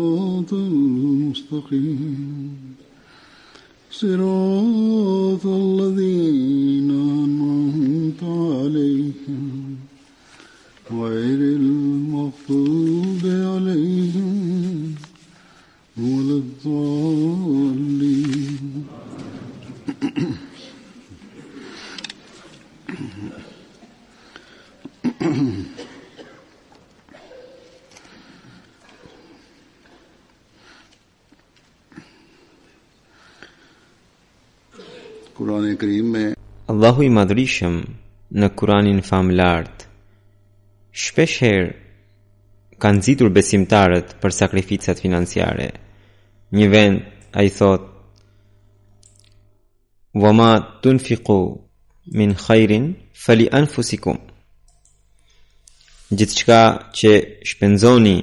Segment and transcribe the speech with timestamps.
[0.00, 2.74] صراط المستقيم
[3.90, 6.90] صراط الذين
[7.24, 9.76] أنعمت عليهم
[10.92, 14.94] غير المغضوب عليهم
[15.96, 17.33] ولا الضالين
[35.72, 36.24] e Kerim me
[36.72, 37.74] Allahu i madhrishëm
[38.40, 39.84] në Kur'anin famëlart
[41.04, 41.68] shpesh herë
[42.82, 45.68] kanë nxitur besimtarët për sakrificat financiare
[46.58, 47.00] një vend
[47.40, 47.92] ai thotë
[50.24, 50.50] wama
[50.82, 51.38] tunfiqu
[52.18, 52.88] min khairin
[53.24, 54.18] fali anfusikum
[56.18, 56.60] gjithçka
[56.98, 57.12] që
[57.50, 58.18] shpenzoni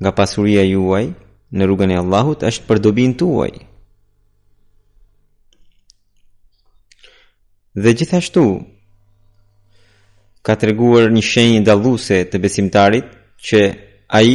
[0.00, 1.04] nga pasuria juaj
[1.56, 3.52] në rrugën e Allahut është për dobin tuaj
[7.76, 8.42] Dhe gjithashtu
[10.46, 13.08] ka treguar një shenjë dalluese të besimtarit
[13.46, 13.60] që
[14.18, 14.30] ai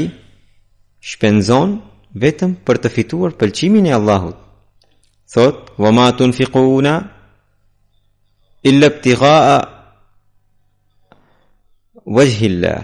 [1.12, 1.78] shpenzon
[2.24, 4.36] vetëm për të fituar pëlqimin e Allahut.
[5.34, 6.08] Thot: "Wa ma
[8.70, 9.58] illa ibtigha'a
[12.16, 12.82] wajhi Allah."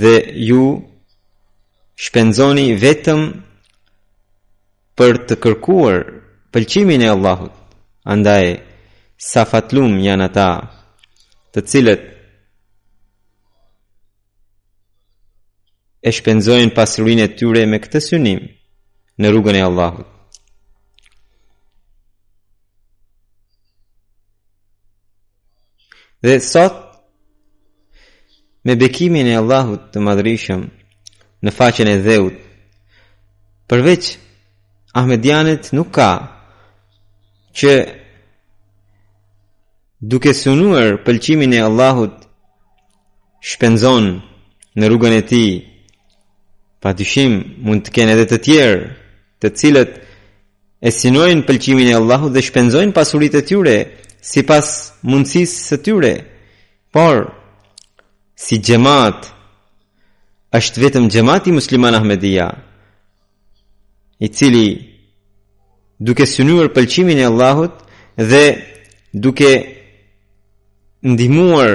[0.00, 0.14] Dhe
[0.48, 0.64] ju
[2.04, 3.20] shpenzoni vetëm
[4.98, 5.96] për të kërkuar
[6.52, 7.54] pëlqimin e Allahut
[8.08, 8.46] andaj
[9.30, 10.48] sa fatlum janë ata
[11.52, 12.04] të cilët
[16.08, 18.40] e shpenzojnë pasurinë e tyre me këtë synim
[19.20, 20.14] në rrugën e Allahut
[26.26, 26.74] Dhe sot,
[28.66, 30.64] me bekimin e Allahut të madrishëm
[31.46, 32.40] në faqen e dheut,
[33.70, 34.04] përveç
[34.98, 36.08] Ahmedianit nuk ka
[37.54, 37.72] që
[40.12, 42.16] duke sunuar pëlqimin e Allahut
[43.44, 44.06] shpenzon
[44.78, 45.50] në rrugën e tij
[46.82, 47.32] pa dyshim
[47.66, 48.82] mund të kenë edhe të tjerë
[49.42, 49.92] të cilët
[50.86, 53.76] e sinojnë pëlqimin e Allahut dhe shpenzojnë pasuritë e tyre
[54.32, 54.68] sipas
[55.08, 56.12] mundësisë së tyre
[56.94, 57.28] por
[58.38, 59.18] si gjemat,
[60.54, 62.46] është vetëm xhamati musliman Ahmedia
[64.24, 64.66] i cili
[65.98, 67.74] duke synuar pëlqimin e Allahut
[68.16, 68.44] dhe
[69.24, 69.50] duke
[71.02, 71.70] ndihmuar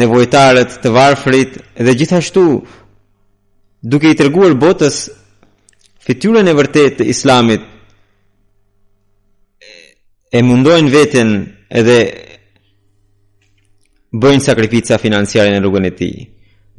[0.00, 1.52] nevojtarët të varfrit
[1.84, 2.42] dhe gjithashtu
[3.90, 4.96] duke i treguar botës
[6.06, 7.62] fytyrën e vërtetë të Islamit
[10.38, 11.28] e mundojnë veten
[11.80, 11.98] edhe
[14.20, 16.18] bëjnë sakrifica financiare në rrugën e tij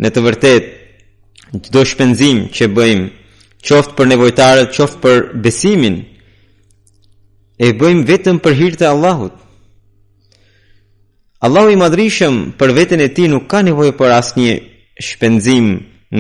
[0.04, 3.08] në të vërtetë çdo shpenzim që bëjmë
[3.68, 5.98] qoftë për nevojtarët, qoftë për besimin,
[7.62, 9.36] e bëjmë vetëm për hirë të Allahut.
[11.46, 14.56] Allahu i madrishëm për vetën e ti nuk ka nevojë për asë një
[15.08, 15.68] shpenzim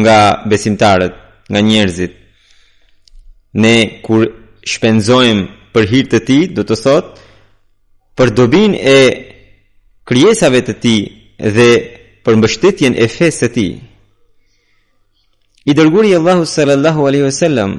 [0.01, 1.15] nga besimtarët,
[1.51, 2.13] nga njerëzit.
[3.61, 4.21] Ne kur
[4.73, 7.27] shpenzojmë për hirë të ti, do të thotë,
[8.17, 8.97] për dobin e
[10.09, 10.95] kryesave të ti
[11.55, 11.69] dhe
[12.23, 13.67] për mbështetjen e fesë të ti,
[15.65, 17.71] I dërguri Allahu sallallahu alaihi wasallam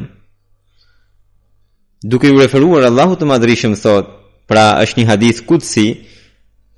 [2.04, 4.06] duke u referuar Allahu të madhrishëm thot,
[4.46, 5.86] pra është një hadith kutsi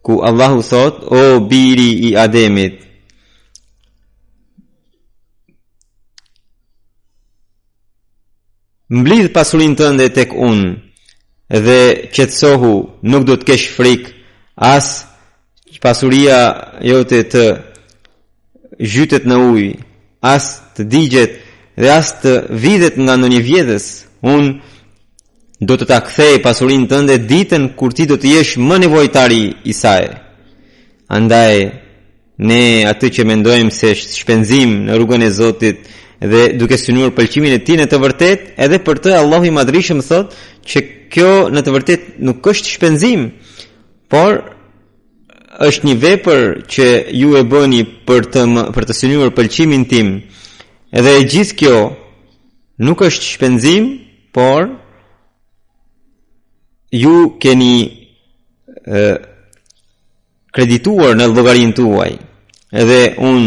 [0.05, 2.81] ku Allahu thot o biri i Ademit
[8.89, 10.77] mblidh pasurin tënde tek unë
[11.65, 11.81] dhe
[12.17, 12.73] qetësohu
[13.13, 14.11] nuk do të kesh frikë
[14.73, 14.89] as
[15.85, 16.37] pasuria
[16.89, 17.45] jote të
[18.93, 19.73] gjytet në ujë
[20.25, 20.45] as
[20.77, 21.35] të digjet
[21.77, 22.33] dhe as të
[22.65, 23.87] videt nga në një vjedhës,
[24.25, 28.79] unë do të ta kthej pasurin të ndë ditën kur ti do të jesh më
[28.85, 30.05] nevojtari i saj.
[31.17, 31.55] Andaj,
[32.49, 35.85] ne atë që mendojmë se është shpenzim në rrugën e Zotit
[36.25, 40.01] dhe duke synuar pëlqimin e tij në të vërtet, edhe për të Allahu i Madhrishëm
[40.03, 43.29] thotë që kjo në të vërtet nuk është shpenzim,
[44.11, 44.41] por
[45.63, 46.85] është një vepër që
[47.15, 50.09] ju e bëni për të më, për të synuar pëlqimin tim.
[50.93, 51.77] Edhe e gjithë kjo
[52.85, 53.85] nuk është shpenzim,
[54.35, 54.67] por
[56.91, 57.77] ju keni
[58.83, 59.03] e,
[60.55, 62.13] kredituar në llogarinë tuaj.
[62.75, 63.47] Edhe un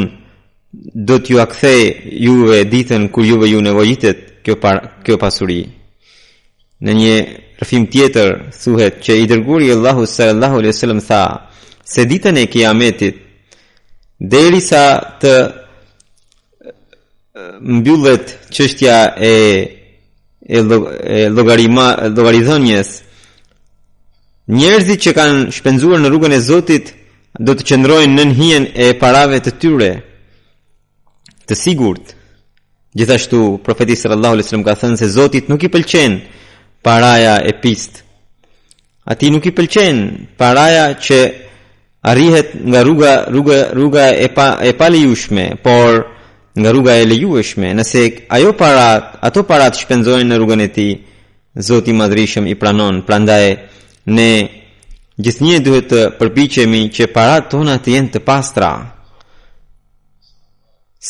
[0.95, 1.81] do t'ju akthej
[2.23, 5.65] juve ditën kur juve ju nevojitet kjo par, kjo pasuri.
[6.87, 7.13] Në një
[7.59, 11.23] rrëfim tjetër thuhet që i dërguari Allahu sallallahu alaihi wasallam tha:
[11.89, 13.15] se ditën e kiametit
[14.29, 14.85] deri sa
[15.21, 15.33] të
[17.77, 19.33] mbyllet qështja e
[20.57, 20.61] e
[21.31, 21.87] logarima
[22.17, 22.89] logarithonjes
[24.51, 26.93] njerëzit që kanë shpenzuar në rrugën e Zotit
[27.45, 29.91] do të qëndrojnë në hijen e parave të tyre
[31.47, 32.13] të sigurt
[32.97, 36.19] gjithashtu profeti sallallahu alaihi wasallam ka thënë se Zotit nuk i pëlqen
[36.83, 38.03] paraja e pist
[39.11, 39.97] ati nuk i pëlqen
[40.39, 41.19] paraja që
[42.11, 45.89] arrihet nga rruga rruga rruga e pa e palejueshme, por
[46.59, 48.03] nga rruga e lejueshme, nëse
[48.35, 48.85] ajo para
[49.27, 50.91] ato parat shpenzojnë në rrugën e tij,
[51.67, 52.95] Zoti i Madhrishëm i pranon.
[53.07, 53.45] Prandaj
[54.17, 54.29] ne
[55.23, 58.69] gjithnjë duhet të përpiqemi që parat tona të jenë të pastra.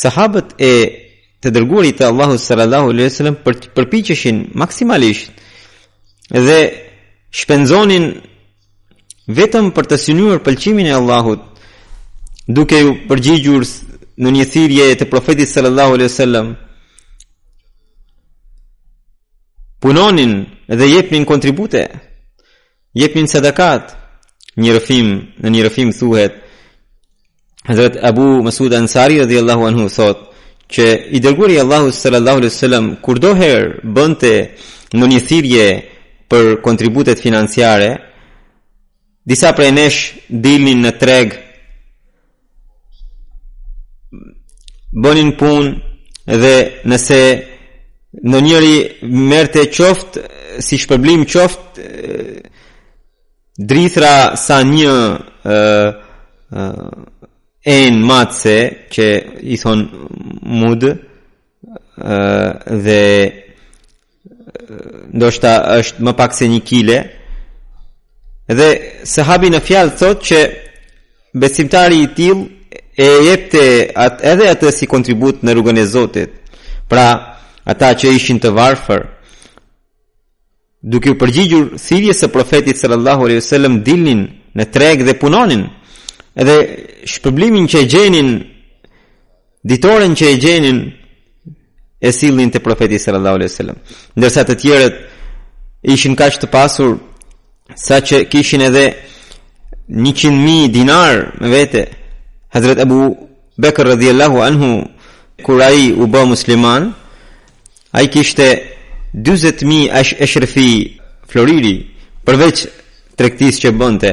[0.01, 0.71] Sahabët e
[1.43, 3.37] të dërguarit të Allahu sallallahu alaihi wasallam
[3.75, 5.35] përpiqeshin maksimalisht
[6.47, 6.57] dhe
[7.39, 8.05] shpenzonin
[9.27, 11.41] vetëm për të synuar pëlqimin e Allahut,
[12.47, 13.65] duke ju përgjigjur
[14.23, 16.53] në një thirje të profetit sallallahu alaihi wasallam
[19.83, 20.33] punonin
[20.67, 21.83] dhe jepnin kontribute
[22.97, 23.91] jepnin sadakat
[24.57, 25.09] një rëfim
[25.43, 26.43] në një rëfim thuhet
[27.67, 30.23] Hazrat Abu Masud Ansari radhiyallahu anhu thot
[30.71, 30.85] që
[31.15, 34.33] i dërguari Allahu sallallahu alaihi wasallam kurdo herë bënte
[34.95, 35.65] në një thirrje
[36.31, 37.91] për kontributet financiare
[39.27, 41.33] disa prej nesh dilnin në treg
[45.03, 46.53] bënin punë dhe
[46.87, 47.19] nëse
[48.31, 48.77] në njëri
[49.27, 50.15] merte qoft
[50.65, 51.81] si shpërblim qoft
[53.67, 54.95] drithra sa një
[56.47, 58.57] e në matëse
[58.95, 59.09] që
[59.43, 60.93] i thonë mud e,
[62.85, 63.01] dhe
[65.17, 66.97] ndoshta është më pak se një kile
[68.59, 68.69] dhe
[69.07, 70.39] sahabi në fjalë thot që
[71.39, 73.63] besimtari i tillë e jepte
[74.05, 76.33] atë edhe atë si kontribut në rrugën e Zotit.
[76.89, 77.05] Pra,
[77.71, 79.03] ata që ishin të varfër
[80.93, 84.21] duke u përgjigjur thirrjes së profetit sallallahu alaihi wasallam dilnin
[84.57, 85.63] në treg dhe punonin.
[86.41, 86.55] Edhe
[87.11, 88.29] shpërblimin që e gjenin
[89.67, 90.77] ditoren që e gjenin
[92.07, 93.77] e sillin te profeti sallallahu alaihi wasallam.
[94.17, 94.95] Ndërsa të tjerët
[95.93, 96.91] ishin kaq të pasur
[97.75, 98.93] sa që kishin edhe
[99.89, 101.89] 100.000 dinar me vete
[102.53, 103.17] Hazret Abu
[103.61, 104.87] Bekr radhiyallahu anhu
[105.43, 106.93] kur ai u bë musliman
[107.93, 108.77] ai kishte
[109.15, 111.75] 40.000 ash ashrfi floriri
[112.27, 112.57] përveç
[113.19, 114.11] tregtisë që bënte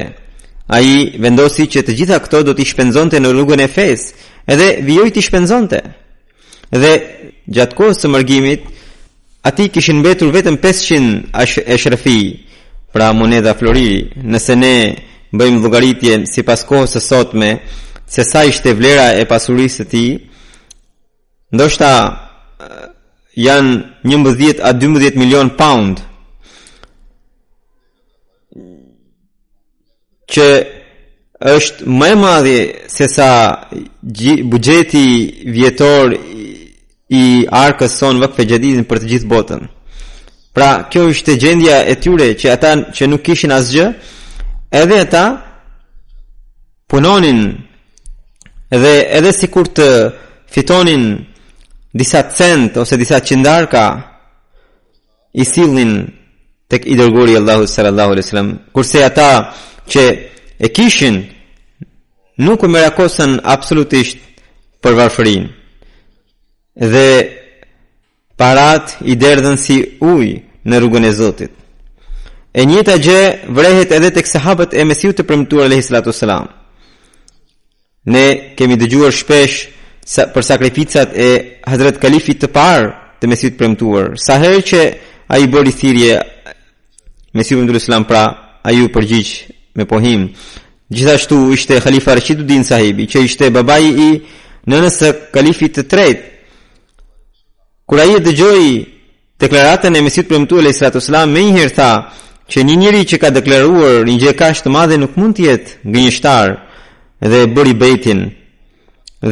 [0.77, 0.89] ai
[1.23, 4.15] vendosi që të gjitha këto do t'i shpenzonte në rrugën e fesë
[4.53, 5.79] edhe vijoi t'i shpenzonte
[6.83, 6.93] dhe
[7.55, 8.63] gjatë kohës së mërgimit
[9.49, 11.31] ati kishin mbetur vetëm 500
[11.75, 12.51] ashrfi ash
[12.95, 14.75] pra moneda floriri, nëse ne
[15.35, 17.49] bëjmë dhugaritje si pas kohës së sotme,
[18.07, 20.05] se sa ishte vlera e pasurisë të ti,
[21.57, 21.91] ndoshta
[23.47, 23.73] janë
[24.07, 26.05] një mëzjet a 12 milion pound,
[30.31, 30.47] që
[31.57, 32.59] është më e madhe
[32.95, 33.31] se sa
[34.53, 35.07] buxheti
[35.57, 36.15] vjetor
[37.15, 37.25] i
[37.67, 39.67] arkës sonë vakfe gjedizin për të gjithë botën.
[40.55, 43.87] Pra, kjo është e gjendja e tyre që ata që nuk kishin asgjë,
[44.71, 45.23] edhe ata
[46.87, 47.41] punonin
[48.71, 49.89] dhe edhe si kur të
[50.55, 51.09] fitonin
[51.95, 53.85] disa cent ose disa qindarka
[55.35, 55.95] i sillnin
[56.71, 59.29] tek i dërguri Allahu sallallahu alaihi wasallam kurse ata
[59.91, 60.03] që
[60.59, 61.17] e kishin
[62.47, 64.23] nuk u merakosën absolutisht
[64.83, 65.51] për varfërinë
[66.95, 67.09] dhe
[68.39, 71.53] parat i derdhën si ujë në rrugën e Zotit.
[72.55, 73.23] E njëta gjë
[73.57, 76.47] vrehet edhe tek sahabët e Mesihut të premtuar alayhi salatu sallam.
[78.07, 79.65] Ne kemi dëgjuar shpesh
[80.05, 81.29] sa për sakrificat e
[81.67, 84.13] Hazrat Kalifit të parë të Mesihut të premtuar.
[84.21, 84.83] Sa herë që
[85.35, 86.15] ai bëri thirrje
[87.35, 88.23] Mesihut ndër Islam pra
[88.65, 89.33] ai u përgjigj
[89.75, 90.29] me pohim.
[90.95, 94.11] Gjithashtu ishte Khalifa Rashiduddin Sahibi, që ishte babai i
[94.71, 96.33] nënës së Kalifit të tretë.
[97.87, 98.69] Kur ai dëgjoi
[99.41, 101.91] Deklaratën e Mesit premtu alayhi salatu sallam më njëherë tha
[102.55, 105.79] që një njeri që ka deklaruar një gjë kaq të madhe nuk mund të jetë
[105.95, 106.55] gënjeshtar
[107.29, 108.21] dhe e bëri bejtin.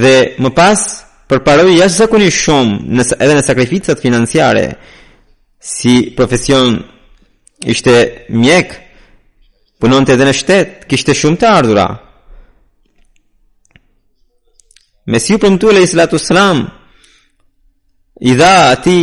[0.03, 0.81] Dhe më pas
[1.31, 4.65] përparoi jashtëzakonisht shumë edhe në sakrificat financiare
[5.63, 6.81] si profesion
[7.71, 7.95] ishte
[8.43, 8.75] mjek
[9.81, 11.87] punonte edhe në shtet kishte shumë të ardhurë.
[15.15, 16.67] Mesiu premtu alayhi salatu sallam
[18.21, 18.99] i dha ati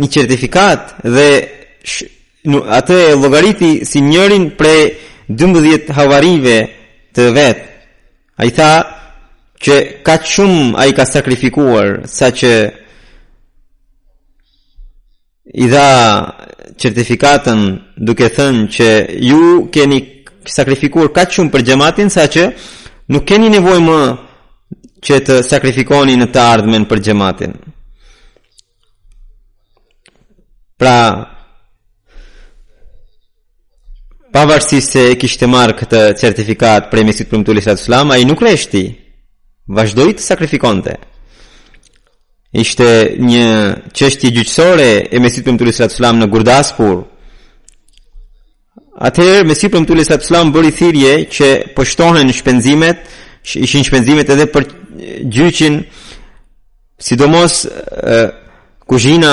[0.00, 1.28] një certifikat dhe
[2.80, 6.56] atë e logariti si njërin për 12 havarive
[7.16, 7.66] të vetë.
[8.40, 8.70] A i tha
[9.64, 9.74] që
[10.06, 12.52] ka që shumë a i ka sakrifikuar sa që
[15.60, 15.88] i dha
[16.80, 17.60] certifikatën
[18.06, 18.88] duke thënë që
[19.28, 19.42] ju
[19.74, 19.98] keni
[20.56, 22.44] sakrifikuar ka shumë për gjematin sa që
[23.12, 24.00] nuk keni nevoj më
[25.04, 27.52] që të sakrifikoni në të ardhmen për gjematin.
[30.80, 31.28] Pra
[34.32, 38.24] pavarësi se e kishte marrë këtë certifikat prej mesit për mëtulli sratë slam, a i
[38.24, 38.80] nuk reshti,
[39.76, 40.94] vazhdoj të sakrifikonte.
[42.62, 42.86] Ishte
[43.20, 43.44] një
[43.94, 47.02] qështi gjyqësore e mesit për mëtulli slam në Gurdaspur.
[49.10, 53.04] Atëherë, mesit për mëtulli sratë slam bëri thirje që pështohen shpenzimet,
[53.66, 54.70] ishin shpenzimet edhe për
[55.28, 55.82] gjyqin,
[57.00, 57.64] sidomos
[58.90, 59.32] kuzhina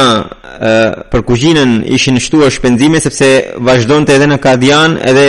[1.13, 3.27] për kuzhinën ishin shtuar shpenzime sepse
[3.65, 5.23] vazhdonte edhe në Kadian edhe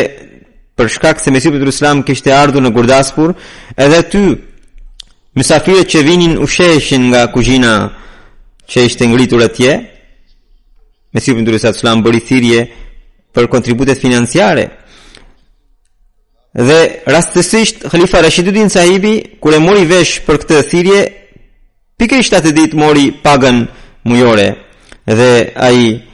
[0.76, 3.32] për shkak se Mesihu Petrus Islam kishte ardhur në Gurdaspur
[3.86, 4.22] edhe ty
[5.38, 7.72] mysafirët që vinin u sheshin nga kuzhina
[8.68, 9.72] që ishte ngritur atje
[11.16, 12.60] Mesihu Petrus Islam bëri thirrje
[13.36, 14.66] për kontributet financiare
[16.68, 16.78] dhe
[17.16, 21.00] rastësisht Khalifa Rashiduddin Sahibi kur e mori vesh për këtë thirrje
[22.00, 23.64] pikërisht atë ditë mori pagën
[24.02, 24.56] mujore
[25.06, 26.06] dhe ai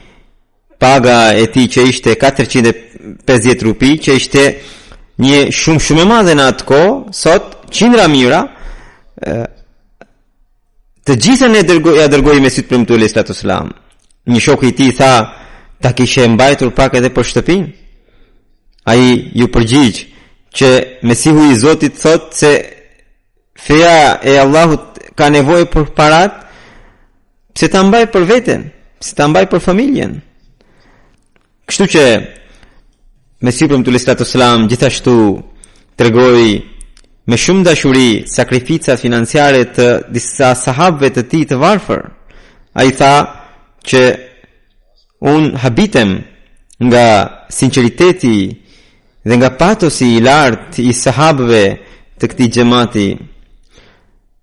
[0.79, 4.43] paga e tij që ishte 450 rupi që ishte
[5.21, 8.41] një shumë shumë e madhe në atë kohë sot 100 ramira
[11.05, 13.71] të gjithë e dërgoi ja dërgoi me sytë premtu lista të selam
[14.27, 15.13] një shok i tij tha
[15.81, 17.67] ta kishe mbajtur pak edhe për shtëpinë
[18.91, 19.99] ai ju përgjigj
[20.55, 20.67] që
[21.03, 22.51] mesihu i Zotit thotë se
[23.65, 26.44] Feja e Allahut ka nevojë për parat
[27.55, 28.63] Se ta mbaj për veten,
[28.99, 30.17] se ta mbaj për familjen.
[31.65, 32.03] Kështu që
[33.45, 35.13] me sipër të Lestat Islam gjithashtu
[35.95, 36.57] tregoi
[37.31, 42.03] me shumë dashuri sakrificat financiare të disa sahabëve të tij të varfër.
[42.79, 43.13] Ai tha
[43.87, 44.01] që
[45.33, 46.09] un habitem
[46.89, 47.05] nga
[47.57, 48.35] sinqeriteti
[49.27, 51.63] dhe nga patosi i lartë i sahabëve
[52.19, 53.07] të këtij xhamati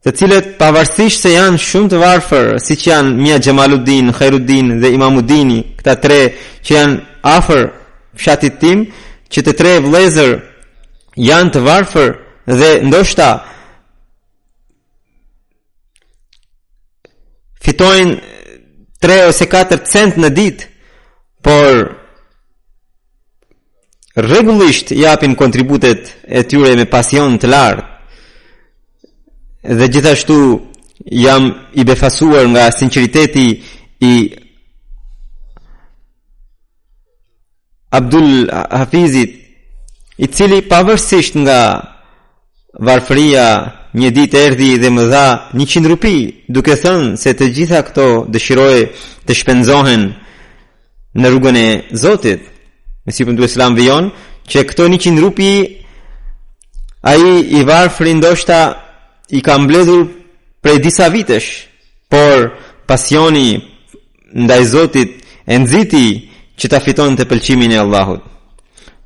[0.03, 4.89] të cilët pavarësisht se janë shumë të varfër, si që janë Mia Gjemaludin, Kherudin dhe
[4.97, 6.19] Imamudini, këta tre
[6.65, 6.97] që janë
[7.35, 7.63] afer
[8.19, 8.81] fshatit tim,
[9.33, 10.33] që të tre vlezër
[11.31, 12.11] janë të varfër
[12.59, 13.29] dhe ndoshta
[17.63, 18.59] fitojnë
[19.03, 20.67] tre ose katër cent në dit,
[21.47, 21.85] por
[24.19, 27.91] regullisht japin kontributet e tyre me pasion të lartë,
[29.65, 30.61] dhe gjithashtu
[31.11, 33.63] jam i befasuar nga sinceriteti
[34.01, 34.37] i
[37.91, 39.31] Abdul Hafizit
[40.19, 41.59] i cili pavërsisht nga
[42.75, 43.47] varfëria
[43.95, 46.15] një ditë erdhi dhe më dha 100 rupi
[46.49, 48.87] duke thënë se të gjitha këto dëshiroje
[49.29, 50.05] të shpenzohen
[51.15, 52.43] në rrugën e Zotit
[53.07, 54.11] me si përndu e vion
[54.49, 55.53] që këto 100 rupi
[57.11, 57.63] a i
[58.09, 58.82] i ndoshta
[59.33, 60.05] i ka mbledhur
[60.63, 61.67] prej disa vitesh,
[62.09, 62.51] por
[62.87, 63.61] pasioni
[64.37, 65.13] ndaj Zotit
[65.49, 66.07] e nxiti
[66.59, 68.21] që ta fitonte pëlqimin e Allahut.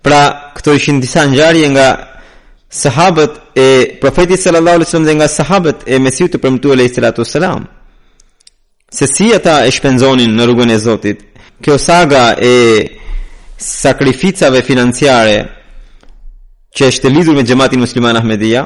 [0.02, 1.88] Pra, këto ishin disa ngjarje nga
[2.71, 3.68] sahabët e
[4.02, 7.62] profetit sallallahu alaihi wasallam dhe nga sahabët e Mesihut të premtuar alaihi salatu wasalam.
[8.97, 11.18] Se si ata e shpenzonin në rrugën e Zotit.
[11.62, 12.56] Kjo saga e
[13.56, 15.38] sakrificave financiare
[16.76, 18.62] që është lidhur me xhamatin musliman Ahmedia,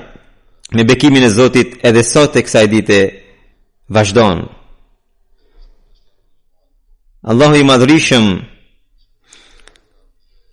[0.72, 2.98] me bekimin e Zotit edhe sot e kësaj dite
[3.90, 4.44] vazhdon.
[7.30, 8.28] Allahu i madhërishëm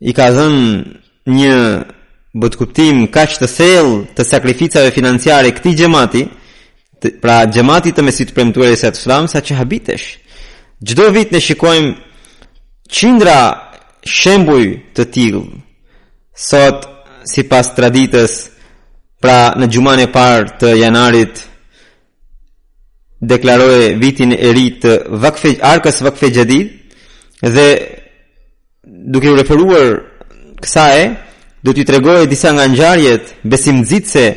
[0.09, 1.57] i ka dhënë një
[2.37, 6.23] botkuptim kaq të thellë të sakrificave financiare këtij xhamati,
[7.21, 10.07] pra xhamati të mesit premtuar se të flam sa që habitesh.
[10.87, 11.93] Çdo vit ne shikojmë
[12.95, 13.39] qindra
[14.17, 14.65] shembuj
[14.97, 15.45] të tillë.
[16.49, 16.79] Sot
[17.27, 18.33] sipas traditës
[19.19, 21.39] Pra në gjumane par të janarit
[23.17, 24.91] Deklaroje vitin e rrit të
[25.23, 27.69] vakfe, arkës vakfe gjedid Dhe
[28.85, 29.97] duke u referuar
[30.61, 31.07] kësa e
[31.63, 34.27] Do t'ju tregoj disa nga nxarjet besim zitëse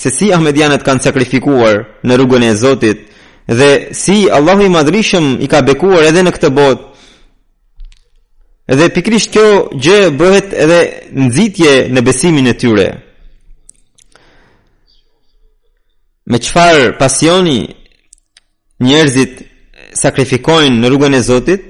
[0.00, 3.04] Se si Ahmedianet kanë sakrifikuar në rrugën e Zotit
[3.50, 6.88] Dhe si Allahu i madrishëm i ka bekuar edhe në këtë bot
[8.70, 10.80] Edhe pikrisht kjo gjë bëhet edhe
[11.26, 12.86] nxitje në besimin e tyre.
[16.30, 17.56] me qëfar pasioni
[18.86, 19.42] njerëzit
[20.02, 21.64] sakrifikojnë në rrugën e Zotit,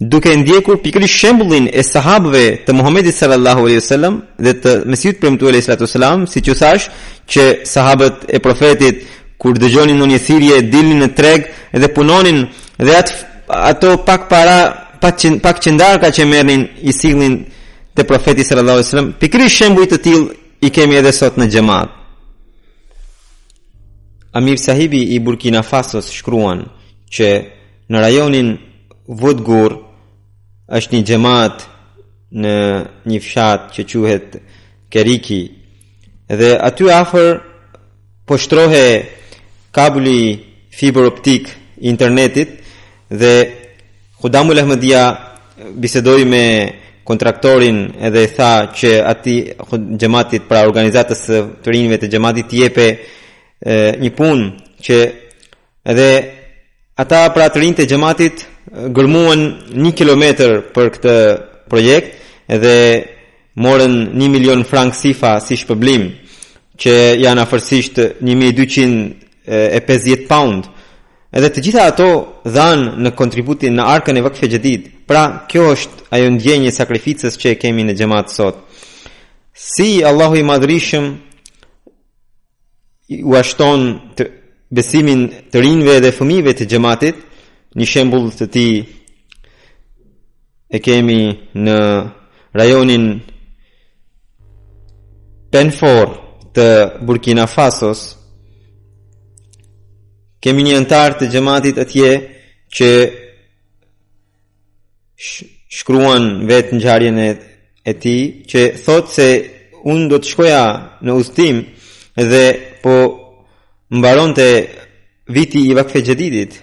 [0.00, 4.14] duke ndjekur pikëri shembullin e sahabëve të Muhamedit sallallahu alaihi wasallam
[4.44, 6.88] dhe të për mëtu alaihi salatu wasallam, siç u thash,
[7.30, 7.42] që
[7.74, 9.04] sahabët e profetit
[9.40, 11.50] kur dëgjonin në një thirrje dilnin në treg
[11.82, 12.40] dhe punonin
[12.86, 13.12] dhe atë
[13.70, 14.58] ato pak para
[15.44, 17.38] pak qëndar ka që merrnin i sillnin
[17.94, 20.28] te profeti sallallahu alaihi wasallam pikërisht shembuj të tillë
[20.64, 21.99] i kemi edhe sot në xhamat
[24.32, 26.60] Amir Sahibi i Burkina Fasos shkruan
[27.12, 27.28] që
[27.90, 28.52] në rajonin
[29.22, 29.72] Vodgur
[30.78, 31.64] është një gjemat
[32.38, 32.52] në
[33.10, 34.36] një fshat që quhet
[34.94, 35.40] Keriki
[36.30, 37.28] dhe aty afër
[38.26, 38.84] po shtrohe
[39.74, 40.18] kabli
[40.78, 41.50] fiber optik
[41.82, 42.54] internetit
[43.10, 43.32] dhe
[44.22, 45.02] Khudamul Ahmedia
[45.82, 46.44] bisedoi me
[47.04, 49.34] kontraktorin edhe tha që aty
[49.98, 51.24] gjematit pra organizatës
[51.66, 52.88] të rinjve të gjematit jepe
[53.60, 54.46] një punë
[54.80, 54.96] që
[55.84, 56.10] edhe
[56.96, 58.46] ata pra të rinjtë e gjematit
[58.96, 59.40] gërmuën
[59.82, 61.14] një kilometr për këtë
[61.68, 62.16] projekt
[62.48, 62.74] edhe
[63.64, 66.04] morën një milion frank sifa si shpëblim
[66.80, 69.44] që janë afërsisht 1250
[70.28, 70.64] pound
[71.30, 72.08] edhe të gjitha ato
[72.48, 77.46] dhanë në kontributin në arkën e vëkfe gjedit pra kjo është ajo ndjenjë sakrificës që
[77.52, 78.56] e kemi në gjemat sot
[79.52, 81.06] si Allahu i madrishëm
[83.24, 83.80] u ashton
[84.16, 84.24] të
[84.76, 87.16] besimin të rinve dhe fëmive të gjematit,
[87.78, 88.66] një shembul të ti
[90.70, 91.18] e kemi
[91.64, 91.78] në
[92.54, 93.04] rajonin
[95.52, 96.06] penfor
[96.54, 96.68] të
[97.06, 98.04] Burkina Fasos,
[100.42, 102.10] kemi një antar të gjematit atje
[102.78, 102.88] që
[105.78, 107.30] shkruan vetë në gjarjen e
[107.90, 108.16] e ti
[108.50, 109.26] që thot se
[109.88, 110.64] unë do të shkoja
[111.04, 111.62] në ustim
[112.30, 112.42] dhe
[112.82, 113.18] po
[113.90, 114.48] mbaron të
[115.28, 116.56] viti i vakfe gjedidit.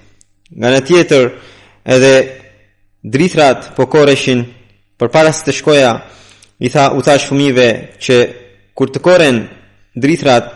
[0.51, 1.29] Nga në tjetër
[1.95, 2.13] edhe
[3.03, 4.45] dritrat po koreshin
[4.97, 5.91] për parës të shkoja
[6.59, 7.69] i tha u thash fumive
[8.01, 8.15] që
[8.77, 9.43] kur të koren
[9.95, 10.53] dritrat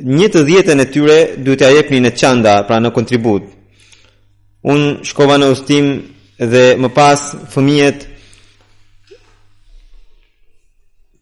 [0.00, 3.44] një të dhjetën e tyre du të ajepni në qanda pra në kontribut.
[4.72, 5.88] Unë shkova në ustim
[6.40, 7.20] dhe më pas
[7.52, 8.06] fëmijet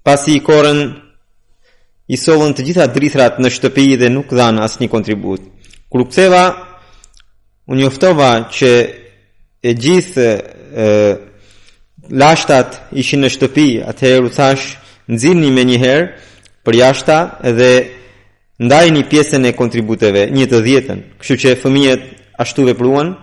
[0.07, 0.81] pasi i korën
[2.13, 5.47] i sovën të gjitha drithrat në shtëpi dhe nuk dhanë asnjë kontribut.
[5.89, 6.43] Kur u ktheva,
[7.65, 8.71] u njoftova që
[9.63, 10.31] e gjithë
[12.21, 14.75] lashtat ishin në shtëpi, atëherë u thash,
[15.09, 16.11] nxjini më një herë
[16.67, 17.17] për jashta
[17.59, 17.71] dhe
[18.67, 22.03] ndajni pjesën e kontributeve, një të djetën, Kështu që fëmijët
[22.45, 23.15] ashtu vepruan.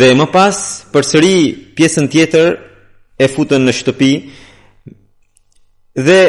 [0.00, 0.56] Dhe më pas,
[0.92, 1.36] përsëri
[1.76, 2.48] pjesën tjetër
[3.24, 4.12] e futën në shtëpi
[6.06, 6.20] dhe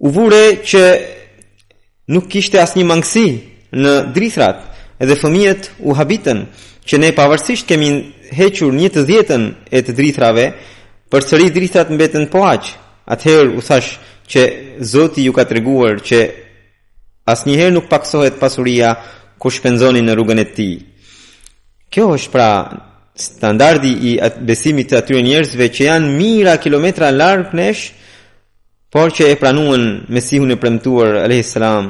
[0.00, 0.82] u vure që
[2.08, 3.26] nuk kishte asnjë mangësi
[3.76, 4.62] në drithrat,
[5.00, 6.42] edhe fëmijët u habitën
[6.88, 7.90] që ne pavarësisht kemi
[8.32, 9.44] hequr një të djetën
[9.76, 10.46] e të drithrave,
[11.12, 12.72] për sëri drithrat mbetën po aqë,
[13.12, 13.90] atëherë u thash
[14.30, 14.40] që
[14.88, 16.18] Zoti ju ka të reguar që
[17.32, 18.94] asnjëherë nuk paksohet pasuria
[19.40, 20.70] ku shpenzoni në rrugën e ti.
[21.90, 22.50] Kjo është pra
[23.20, 24.12] standardi i
[24.48, 27.82] besimit të atyre njerëzve që janë mira kilometra largë nesh,
[28.90, 31.86] por që e pranuan Mesihun e premtuar alayhis salam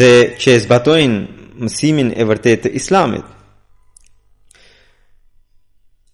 [0.00, 1.18] dhe që e zbatojnë
[1.62, 3.26] mësimin e vërtet të Islamit.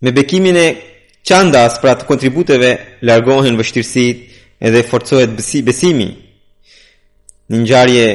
[0.05, 0.67] Me bekimin e
[1.29, 2.71] qandas pra të kontributeve
[3.09, 4.19] largohen vështirësit
[4.67, 5.37] edhe forcohet
[5.69, 6.09] besimi.
[7.53, 8.07] Një ngjarje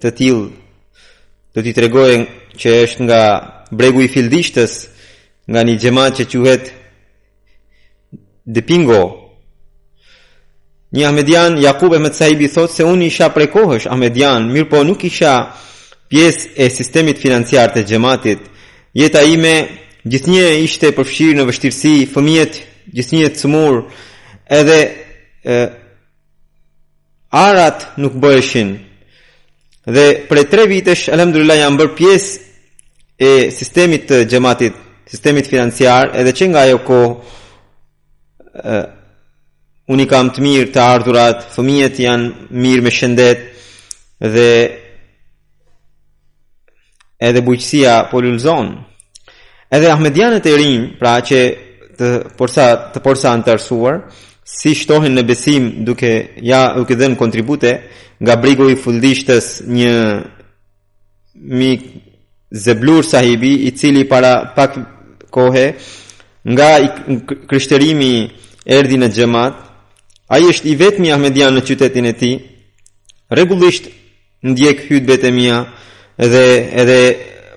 [0.00, 0.46] të tillë
[1.54, 2.18] do t'i tregojë
[2.60, 3.20] që është nga
[3.78, 4.72] bregu i fildishtës
[5.50, 6.64] nga një gjema që quhet
[8.54, 9.02] dëpingo
[10.90, 15.04] Një Ahmedian, Jakub Ahmed Sahibi, thot se unë isha prej kohësh Ahmedian, mirë po nuk
[15.06, 15.34] isha
[16.10, 18.42] pjesë e sistemit financiar të gjematit.
[18.98, 19.52] Jeta ime
[20.02, 22.58] gjithnje ishte përfshirë në vështirësi, fëmijet
[22.90, 23.80] gjithnje të cëmur,
[24.50, 24.78] edhe
[25.46, 25.60] e,
[27.38, 28.74] arat nuk bëheshin.
[29.86, 32.48] Dhe për e tre vitesh, alhamdulillah, jam bërë pjesë
[33.14, 34.74] e sistemit të gjematit,
[35.10, 37.02] sistemit financiar, edhe që nga jo ko,
[39.88, 43.46] unë i kam të mirë të ardhurat, fëmijët janë mirë me shëndet,
[44.32, 44.50] dhe
[47.28, 48.74] edhe buqësia po lullëzon.
[49.72, 51.40] Edhe Ahmedianët e rinë, pra që
[51.98, 53.96] të përsa të porsa në të arsuar,
[54.50, 56.10] si shtohen në besim duke
[56.42, 57.70] ja duke dhënë kontribute
[58.20, 59.92] nga brigu i një
[61.40, 61.84] mik
[62.52, 64.74] zeblur sahibi i cili para pak
[65.30, 65.66] kohe
[66.50, 66.70] nga
[67.48, 68.12] krishterimi
[68.66, 69.69] erdhi në xhamat
[70.30, 72.28] A i është i vetëmi Ahmedian në qytetin e ti,
[73.34, 73.88] regullisht
[74.46, 75.64] ndjek hytbet e mija
[76.18, 76.44] dhe
[76.82, 76.98] edhe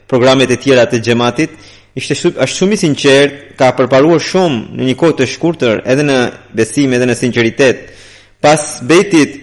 [0.09, 1.51] programet e tjera të gjematit,
[1.93, 6.05] ishte shumë, është shumë i sinqert, ka përparuar shumë në një kohë të shkurtër edhe
[6.07, 6.17] në
[6.57, 7.83] besim edhe në sinqeritet.
[8.41, 9.37] Pas betit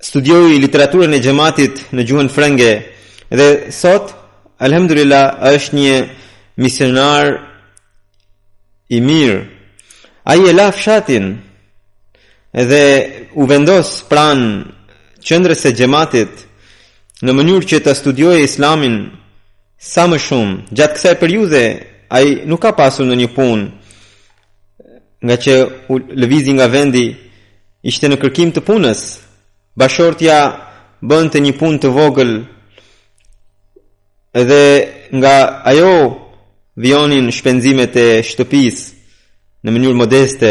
[0.00, 2.72] studioi literaturën e xhamatit në gjuhën frënge
[3.36, 3.50] dhe
[3.82, 4.14] sot
[4.66, 5.94] alhamdulillah është një
[6.60, 7.36] misionar
[8.96, 9.38] i mirë
[10.24, 11.36] A i e la fshatin
[12.52, 12.82] Edhe
[13.34, 14.42] u vendos pran
[15.24, 16.42] qëndrës e gjematit
[17.24, 18.96] Në mënyrë që të studioj islamin
[19.90, 21.62] Sa më shumë Gjatë kësaj periude
[22.16, 23.64] A i nuk ka pasur në një pun
[25.24, 25.54] Nga që
[25.92, 27.06] u lëvizi nga vendi
[27.90, 29.04] Ishte në kërkim të punës
[29.78, 30.40] Bashortja
[31.00, 32.34] bënd të një pun të vogël
[34.36, 34.62] Edhe
[35.20, 35.34] nga
[35.70, 35.92] ajo
[36.80, 38.84] vionin shpenzimet e shtëpisë
[39.64, 40.50] në mënyrë modeste.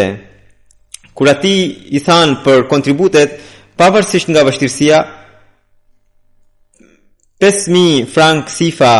[1.13, 1.55] Kur ati
[1.95, 3.39] i than për kontributet,
[3.79, 4.99] pavarësisht nga vështirësia,
[7.39, 8.93] 5000 frank sifa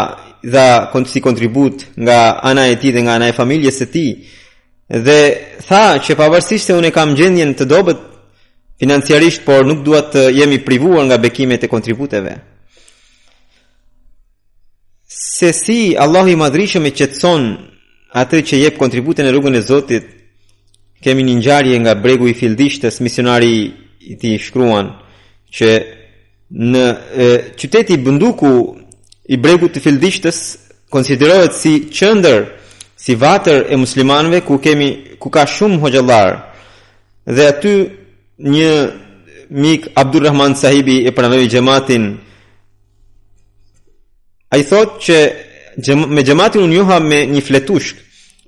[0.44, 0.66] dha
[1.06, 4.12] si kontribut nga ana e tij dhe nga ana e familjes së tij.
[4.90, 5.22] Dhe
[5.68, 8.00] tha që pavarësisht se unë kam gjendjen të dobët
[8.80, 12.34] financiarisht, por nuk dua të jemi privuar nga bekimet e kontributeve.
[15.36, 17.44] Se si Allahu i madhrishëm e qetson
[18.12, 20.06] atë që jep kontributin në rrugën e Zotit,
[21.02, 23.74] kemi një ngjarje nga bregu i Fildishtës, misionari
[24.10, 24.88] i tij shkruan
[25.54, 25.70] që
[26.72, 26.86] në
[27.60, 28.52] qyteti Bunduku
[29.30, 30.40] i bregut të Fildishtës
[30.92, 32.48] konsiderohet si qendër
[33.00, 36.34] si vatër e muslimanëve ku kemi ku ka shumë hojëllar.
[37.30, 37.76] Dhe aty
[38.40, 38.72] një
[39.50, 42.10] mik Abdulrahman Sahibi e pranoi xhamatin.
[44.52, 45.18] Ai thotë që
[45.88, 47.94] me gjematin unë joha me një fletush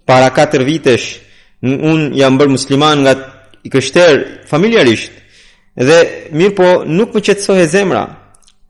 [0.06, 1.20] para 4 vitesh
[1.62, 3.14] unë jam bërë musliman nga
[3.64, 5.12] i kështer familjarisht
[5.78, 5.98] dhe
[6.34, 8.06] mirë po nuk më qetësoh e zemra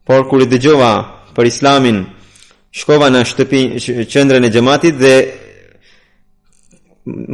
[0.06, 0.92] por kur i dëgjova
[1.36, 2.04] për islamin
[2.76, 3.62] shkova në shtëpi
[4.14, 5.14] qendrën e gjematit dhe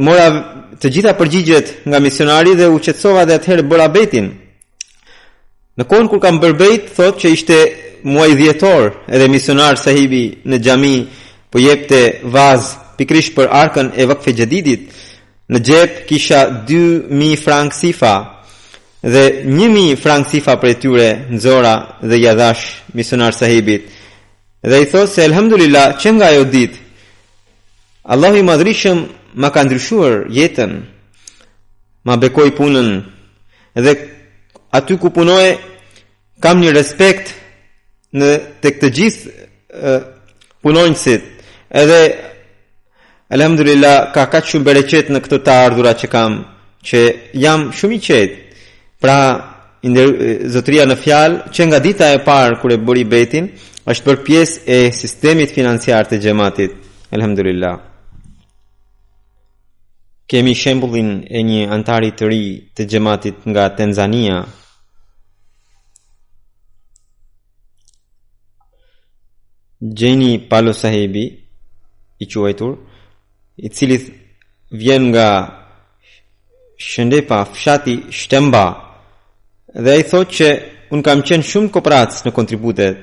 [0.04, 0.28] mora
[0.80, 4.28] të gjitha përgjigjet nga misionari dhe u qetësova dhe atëherë bëra betin
[5.78, 7.56] në kohën kur kam bërë bet thotë që ishte
[8.14, 10.94] muaj dhjetor edhe misionar sahibi në xhami
[11.50, 14.82] po jepte vaz pikrish për arkën e vakfe gjedidit,
[15.52, 18.14] në gjep kisha 2.000 frank sifa
[19.00, 22.64] dhe 1.000 frank sifa për e tyre në zora dhe jadash
[22.98, 23.86] misionar sahibit.
[24.70, 26.74] Dhe i thos se elhamdulillah që nga jo dit,
[28.04, 28.98] Allah i madrishëm
[29.40, 30.72] ma ka ndryshuar jetën,
[32.04, 33.02] ma bekoj punën
[33.84, 33.92] dhe
[34.76, 35.48] aty ku punoj
[36.44, 37.32] kam një respekt
[38.14, 38.28] në
[38.60, 39.34] të këtë gjithë
[40.64, 41.24] punojnësit,
[41.70, 42.24] Edhe
[43.30, 46.38] Alhamdulillah ka ka shumë bereqet në këtë të ardhurat që kam
[46.88, 47.00] që
[47.44, 48.36] jam shumë i qet.
[49.00, 49.16] Pra,
[50.52, 53.50] zotëria në fjalë që nga dita e parë kur e bëri betin,
[53.84, 56.72] është për pjesë e sistemit financiar të xhamatit.
[57.14, 57.74] Alhamdulillah.
[60.28, 62.42] Kemi shembullin e një antari të ri
[62.76, 64.40] të xhamatit nga Tanzania.
[70.00, 71.26] Jeni Palo Sahibi,
[72.20, 72.76] i quajtur,
[73.56, 73.98] i cili
[74.70, 75.28] vjen nga
[76.78, 78.66] shëndepa fshati Shtemba.
[79.74, 80.48] Dhe ai thotë që
[80.94, 82.96] un kam qenë shumë kopratës në kontributet.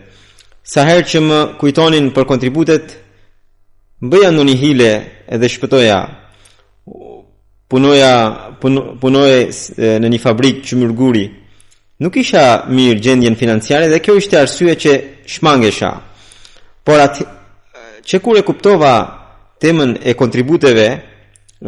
[0.65, 2.95] Sa herë që më kujtonin për kontributet,
[4.01, 4.91] bëja në një hile
[5.33, 5.99] edhe shpëtoja.
[7.69, 8.13] Punoja,
[8.61, 9.29] punoj, punoj
[10.03, 11.25] në një fabrikë që mërguri.
[12.03, 14.91] Nuk isha mirë gjendjen financiare dhe kjo ishte arsye që
[15.31, 15.93] shmangesha.
[16.85, 17.23] Por atë
[18.05, 18.93] që kur e kuptova
[19.61, 20.87] temën e kontributeve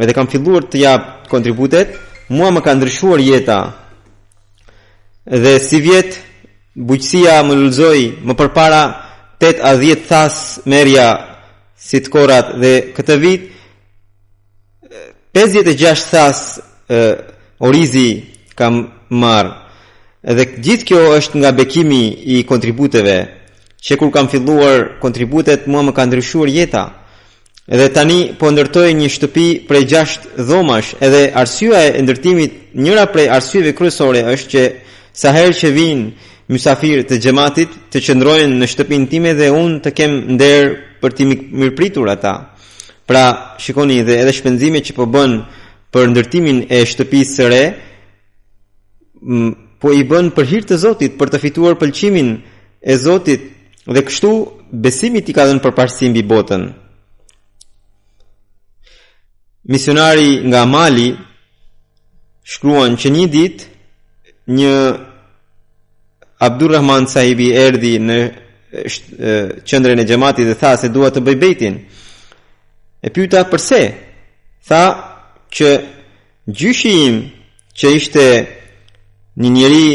[0.02, 1.94] edhe kam filluar të jap kontributet
[2.30, 3.58] mua më ka ndryshuar jeta
[5.42, 6.10] dhe si vjet
[6.88, 8.82] buqësia më lëzoj më përpara
[9.42, 10.34] 8 a 10 thas
[10.72, 11.08] merja
[11.78, 13.42] si të korat dhe këtë vit
[15.38, 18.10] 56 thas uh, orizi
[18.58, 18.74] kam
[19.22, 19.52] marë
[20.38, 22.04] dhe gjithë kjo është nga bekimi
[22.36, 23.16] i kontributeve
[23.82, 26.84] që kur kam filluar kontributet mua më ka ndryshuar jeta.
[27.68, 32.52] Edhe tani po ndërtoj një shtëpi prej 6 dhomash, edhe arsyeja e ndërtimit,
[32.84, 34.62] njëra prej arsyeve kryesore është që
[35.12, 36.06] sa herë që vijnë
[36.48, 41.24] mysafirë të xhamatit të qëndrojnë në shtëpinë time dhe unë të kem nder për ti
[41.28, 42.34] mirëpritur ata.
[43.08, 45.32] Pra, shikoni edhe edhe shpenzimet që po bën
[45.92, 47.62] për ndërtimin e shtëpisë së re,
[49.80, 52.32] po i bën për hir të Zotit, për të fituar pëlqimin
[52.84, 53.44] e Zotit,
[53.88, 54.30] Dhe kështu
[54.84, 56.66] besimi i ka dhënë përparësi mbi botën.
[59.72, 61.08] Misionari nga Mali
[62.44, 63.68] shkruan që një ditë
[64.58, 64.74] një
[66.48, 68.18] Abdulrahman Sahibi erdhi në
[69.68, 71.80] qendrën e xhamatis dhe tha se dua të bëj betin.
[73.06, 73.80] E pyeta pse?
[74.68, 74.82] Tha
[75.54, 75.72] që
[76.60, 77.16] gjyshi im
[77.78, 78.24] që ishte
[79.40, 79.88] një njeri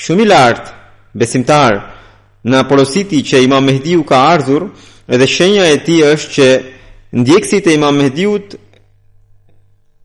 [0.00, 0.70] shumë i lartë,
[1.14, 1.72] besimtar,
[2.44, 4.66] në porositi që Imam Mehdiu ka ardhur,
[5.08, 6.48] edhe shenja e tij është që
[7.20, 8.56] ndjekësit e Imam Mehdiut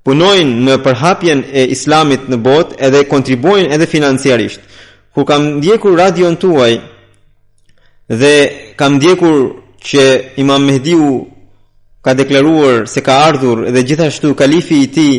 [0.07, 4.61] punojnë në përhapjen e Islamit në botë, edhe kontribuojnë edhe financiarisht.
[5.13, 6.73] Ku kam ndjekur radion tuaj
[8.07, 8.35] dhe
[8.79, 9.37] kam ndjekur
[9.83, 10.03] që
[10.39, 11.25] Imam Mehdiu
[12.01, 15.17] ka deklaruar se ka ardhur edhe gjithashtu kalifi i tij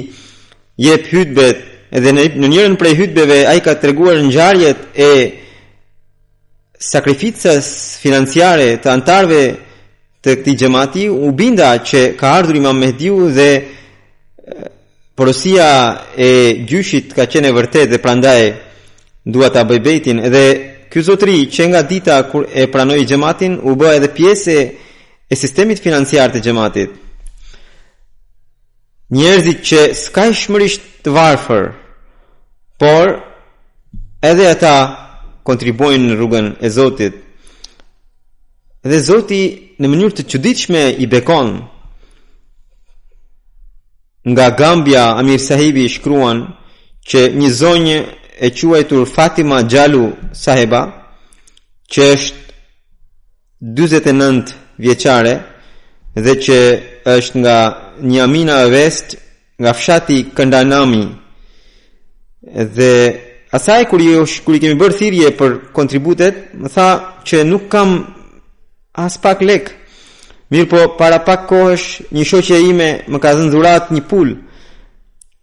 [0.81, 5.40] jep hutbet Edhe në njërën prej hytbeve, a i ka treguar ngjarjet në gjarjet e
[6.81, 7.67] sakrificës
[8.01, 9.41] financiare të antarve
[10.25, 13.49] të këti gjemati u binda që ka ardhur imam Mehdiu dhe
[15.17, 15.67] porosia
[16.17, 16.31] e
[16.69, 18.41] gjyshit ka qenë vërtet dhe prandaj
[19.25, 19.91] dua ta bëj
[20.29, 20.47] edhe
[20.91, 24.57] ky zotri që nga dita kur e pranoi xhamatin u bë edhe pjesë
[25.29, 26.91] e sistemit financiar të xhamatit
[29.13, 31.65] njerëzit që s'ka shmërisht të varfër
[32.81, 33.07] por
[34.23, 34.77] edhe ata
[35.51, 37.17] kontribuojnë në rrugën e Zotit.
[38.87, 39.41] Dhe Zoti
[39.81, 41.51] në mënyrë të çuditshme i bekon.
[44.31, 46.41] Nga Gambia Amir Sahibi shkruan
[47.09, 47.99] që një zonjë
[48.45, 50.83] e quajtur Fatima Gjalu Sahiba,
[51.93, 52.37] që është
[53.79, 54.53] 29
[54.85, 55.33] vjeqare
[56.25, 56.59] dhe që
[57.17, 57.57] është nga
[58.11, 59.09] një amina e vest
[59.61, 61.03] nga fshati Këndanami
[62.79, 62.95] dhe
[63.51, 66.89] Asaj kur jo kur i kemi bër thirrje për kontributet, më tha
[67.27, 67.89] që nuk kam
[68.95, 69.71] as pak lek.
[70.55, 74.29] Mir po para pak kohësh një shoqja ime më ka dhënë dhuratë një pul.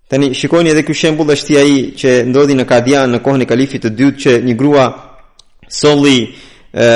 [0.09, 3.47] Tani shikojni edhe ky shembull është i ai që ndodhi në Kadian në kohën e
[3.49, 4.85] kalifit të dytë që një grua
[5.79, 6.17] solli
[6.79, 6.87] ë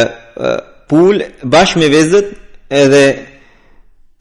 [0.92, 1.20] pul
[1.54, 2.28] bashkë me vezët
[2.84, 3.04] edhe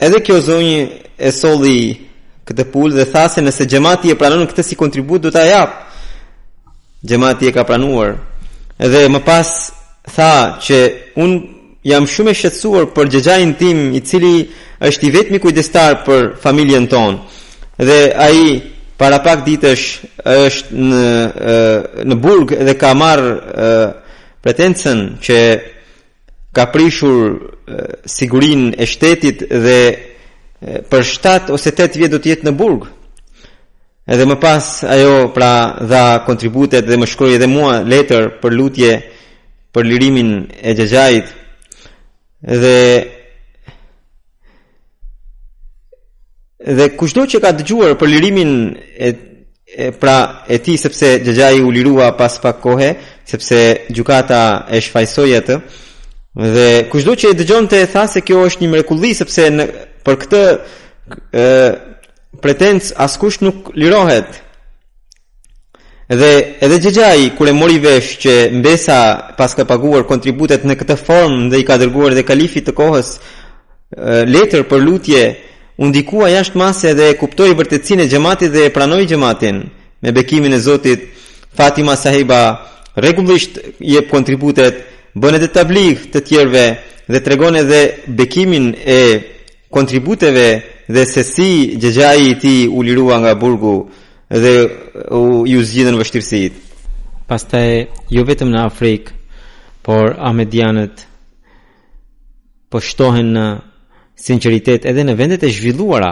[0.07, 0.81] edhe kjo zonjë
[1.19, 1.77] e solli
[2.51, 5.71] këtë pul dhe tha se nëse xhamati e pranon këtë si kontribut do ta jap.
[5.71, 5.90] Ë
[7.03, 8.13] Gjemati e ka pranuar
[8.81, 9.49] Edhe më pas
[10.15, 10.79] tha që
[11.25, 11.39] unë
[11.85, 14.49] jam shumë e për gjegjajnë tim i cili
[14.81, 17.19] është i vetmi kujdestar për familjen tonë
[17.81, 18.61] Dhe a i
[19.01, 19.87] para pak ditësh
[20.27, 21.05] është në,
[22.05, 23.31] në burg dhe ka marë
[24.45, 25.39] pretensën që
[26.55, 27.57] ka prishur
[28.05, 29.81] sigurin e shtetit dhe
[30.93, 32.85] për 7 ose 8 vjet do të jetë në burg.
[34.11, 35.51] Edhe më pas ajo pra
[35.87, 38.93] dha kontributet dhe më shkroi edhe mua letër për lutje
[39.75, 40.31] për lirimin
[40.67, 41.29] e Xhaxhait.
[42.63, 42.79] Dhe
[46.81, 49.09] dhe kushdo që ka dëgjuar për lirimin e,
[49.87, 50.17] e pra
[50.55, 52.91] e tij sepse Xhaxhai u lirua pas pak kohe,
[53.31, 53.61] sepse
[53.95, 54.41] gjykata
[54.75, 55.61] e shfaqsoi atë.
[56.57, 59.65] Dhe kushdo që e dëgjonte tha se kjo është një mrekulli sepse në
[60.03, 60.43] për këtë
[62.41, 64.41] pretenc askush nuk lirohet.
[66.09, 68.99] Dhe edhe Xhexhai kur e mori vesh që Mbesa
[69.39, 73.15] pas ka paguar kontributet në këtë formë dhe i ka dërguar dhe kalifit të kohës
[74.27, 75.23] letër për lutje,
[75.81, 79.63] u ndikua jashtë mase dhe e kuptoi vërtetësinë e xhamatit dhe e pranoi xhamatin
[80.03, 81.01] me bekimin e Zotit.
[81.51, 82.61] Fatima Sahiba
[82.97, 84.85] rregullisht jep kontributet,
[85.19, 86.65] bën edhe tabligh të tjerëve
[87.11, 87.81] dhe tregon edhe
[88.19, 89.01] bekimin e
[89.75, 90.47] kontributeve
[90.95, 91.51] dhe se si
[91.83, 93.75] gjëgjaj i ti u lirua nga burgu
[94.43, 94.55] dhe
[95.15, 96.53] u ju zgjidhen vështirësit.
[97.31, 99.13] Pastaj jo vetëm në Afrikë,
[99.87, 101.05] por Ahmedianët
[102.71, 103.47] po shtohen në
[104.25, 106.11] sinqeritet edhe në vendet e zhvilluara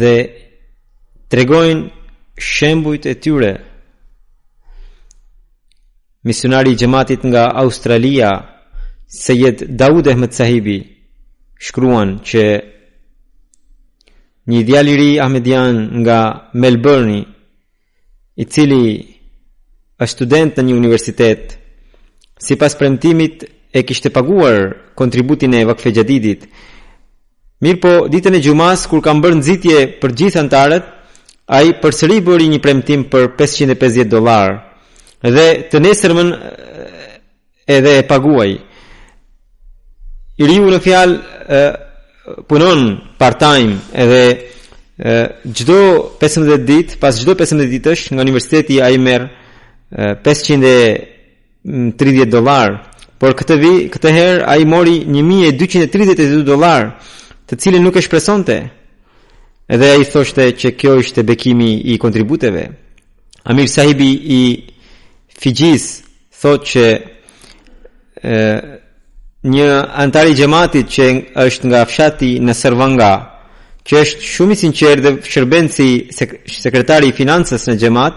[0.00, 0.14] dhe
[1.30, 1.84] tregojnë
[2.52, 3.52] shembujt e tyre.
[6.24, 8.30] Misionari gjematit nga Australia,
[9.28, 10.78] daudeh Daud Ahmed Sahibi,
[11.64, 12.42] shkruan që
[14.52, 16.18] një djalë i ri Ahmedian nga
[16.60, 17.18] Melbourne
[18.34, 18.84] i cili
[20.04, 21.56] është student në një universitet
[22.44, 23.46] si pas premtimit
[23.76, 24.58] e kishte paguar
[24.98, 26.44] kontributin e vakfe gjadidit
[27.64, 30.90] mirë po ditën e gjumas kur kam bërë nëzitje për gjithë anëtarët
[31.56, 34.52] a i përsëri bëri një premtim për 550 dolar
[35.34, 36.34] dhe të nesërmën
[37.78, 38.50] edhe e paguaj
[40.42, 41.33] i riu në fjalë
[42.48, 44.46] punon part time edhe
[45.54, 46.34] çdo 15
[46.68, 49.30] ditë, pas çdo 15 ditësh nga universiteti ai merr
[49.92, 52.82] 530 dollar,
[53.20, 56.94] por këtë vi këtë herë ai mori 1232 dollar,
[57.50, 58.58] të cilin nuk e shpresonte.
[59.68, 62.64] Edhe ai thoshte që kjo ishte bekimi i kontributeve.
[63.48, 64.42] Amir Sahibi i
[65.40, 65.84] Fijis
[66.42, 66.84] thotë që
[68.28, 68.36] e,
[69.44, 69.68] një
[70.02, 71.06] antari gjematit që
[71.44, 73.10] është nga fshati në Sërvanga,
[73.86, 75.88] që është shumë i sinqer dhe shërben si
[76.64, 78.16] sekretari i financës në gjemat,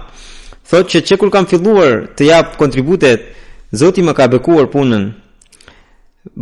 [0.70, 3.34] thot që që kur kam filluar të japë kontributet,
[3.76, 5.10] Zoti më ka bekuar punën.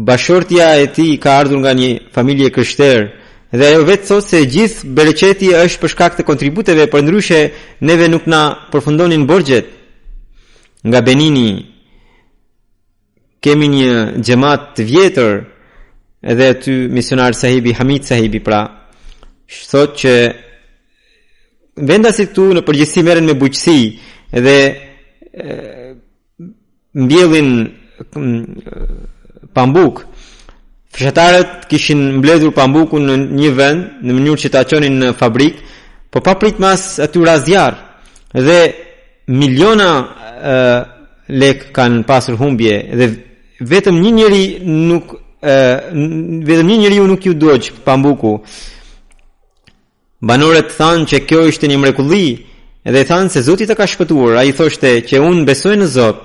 [0.05, 3.07] Bashortja e ti ka ardhur nga një familje kështerë,
[3.57, 7.39] dhe ajo vetë thotë se gjithë bereqeti është për shkak të kontributeve, për ndryshe
[7.81, 9.65] neve nuk na përfundonin borgjet
[10.85, 11.74] nga Benini,
[13.45, 13.89] kemi një
[14.25, 15.33] gjemat të vjetër
[16.33, 18.61] edhe aty misionar sahibi Hamid sahibi pra
[19.69, 20.13] thot që
[21.89, 23.77] vendasit tu në përgjithësi meren me buqësi
[24.39, 24.55] edhe
[27.05, 27.51] mbjellin
[29.55, 30.01] pambuk
[30.95, 35.59] fshatarët kishin mbledhur pambukun në një vend në mënyrë që ta qonin në fabrik
[36.11, 37.77] po pa prit mas aty razjar
[38.47, 38.57] dhe
[39.37, 39.89] miliona
[40.53, 40.55] e,
[41.41, 43.07] lek kanë pasur humbje dhe
[43.59, 45.53] vetëm një njeri nuk e,
[46.47, 48.39] vetëm një njeri u nuk ju doq pambuku
[50.19, 52.27] banorët thanë që kjo ishte një mrekulli
[52.85, 56.19] edhe thanë se zotit të ka shpëtuar a i thoshte që unë besoj në zot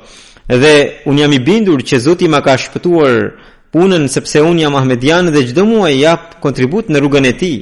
[0.51, 0.73] edhe
[1.07, 3.37] unë jam i bindur që zotit ma ka shpëtuar
[3.73, 7.53] punën sepse unë jam Ahmedian dhe gjdo mua i jap kontribut në rrugën e ti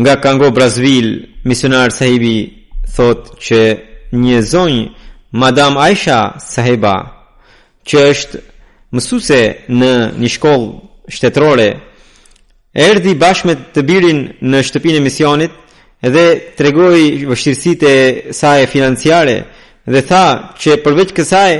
[0.00, 2.54] nga kango Brazvil misionar sahibi
[2.96, 3.60] thot që
[4.16, 4.88] një zonjë
[5.36, 7.17] Madam Aisha Sahiba
[7.88, 8.40] që është
[8.94, 9.38] mësuse
[9.78, 11.68] në një shkollë shtetërore,
[12.88, 14.20] erdhi bashkë me të birin
[14.52, 15.54] në shtëpinë e misionit
[16.14, 16.26] dhe
[16.58, 19.38] tregoi vështirësitë e saj financiare
[19.88, 20.22] dhe tha
[20.60, 21.50] që përveç kësaj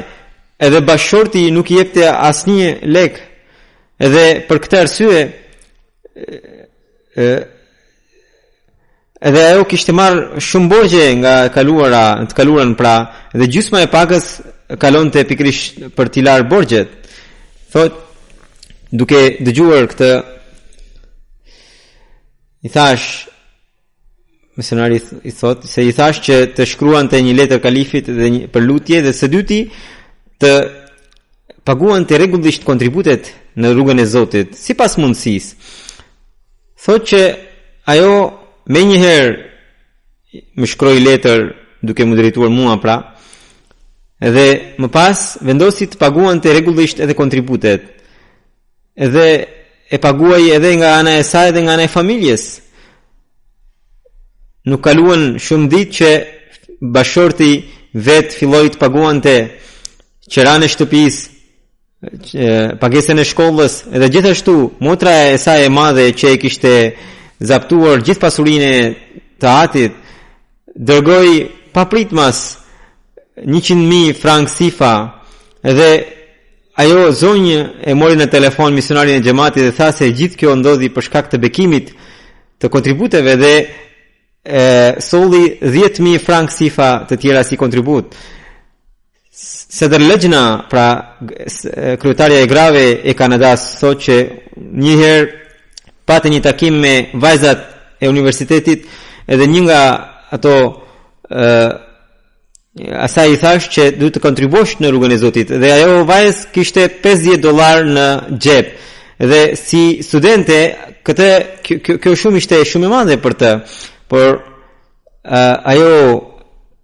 [0.68, 3.16] edhe bashorti nuk i jepte asnjë lek.
[4.06, 5.22] Edhe për këtë arsye
[7.24, 7.28] ë
[9.26, 12.94] edhe ajo kishte marr shumë borxhe nga kaluara, të kaluara pra,
[13.34, 14.28] dhe gjysma e pagës
[14.76, 15.60] kalon të pikrish
[15.96, 16.90] për tilar borgjet
[17.72, 17.94] thot
[18.92, 20.10] duke dëgjuar këtë
[22.66, 23.28] i thash
[24.58, 28.48] misionari i thot se i thash që të shkruan të një letër kalifit dhe një,
[28.52, 29.60] për lutje dhe së dyti
[30.42, 30.52] të
[31.64, 35.54] paguan të regullisht kontributet në rrugën e Zotit si pas mundësis
[36.84, 37.22] thot që
[37.92, 38.12] ajo
[38.68, 41.46] me njëherë më shkroj letër
[41.86, 42.98] duke më drejtuar mua pra
[44.20, 44.46] edhe
[44.78, 47.84] më pas vendosi të paguan të regullisht edhe kontributet
[48.98, 49.26] Edhe
[49.94, 52.48] e paguaj edhe nga ana e saj dhe nga ana e familjes
[54.68, 56.10] Nuk kaluan shumë dit që
[56.94, 57.52] bashorti
[58.06, 59.34] vet filloi të paguante
[60.32, 61.22] qiranë e shtëpisë,
[62.82, 66.72] pagesën e shkollës edhe gjithashtu motra e saj e madhe që e kishte
[67.40, 68.76] zaptuar gjithë pasurin e
[69.40, 69.92] të atit
[70.88, 71.32] dërgoi
[71.74, 72.44] papritmas pritmas
[73.44, 74.94] 100.000 frank sifa
[75.62, 75.90] dhe
[76.78, 77.58] ajo zonjë
[77.90, 81.30] e mori në telefon misionarin e gjematit dhe tha se gjithë kjo ndodhi për shkak
[81.32, 81.92] të bekimit
[82.60, 83.66] të kontributeve dhe e,
[85.02, 88.14] soli 10.000 frank sifa të tjera si kontribut.
[89.70, 91.16] Se dhe legjna pra
[92.02, 94.18] kryetarja e grave e Kanadas so që
[94.56, 95.28] njëherë
[96.08, 97.58] patë një takim me vajzat
[98.00, 98.86] e universitetit
[99.28, 99.80] edhe një nga
[100.30, 100.54] ato
[103.00, 106.84] asaj i thash që duhet të kontribuosh në rrugën e Zotit dhe ajo vajzë kishte
[107.02, 108.06] 50 dollar në
[108.42, 108.70] xhep
[109.18, 110.58] dhe si studente
[111.06, 111.28] këtë
[111.64, 113.52] kjo, kjo shumë ishte shumë e madhe për të
[114.10, 114.38] por
[115.70, 115.92] ajo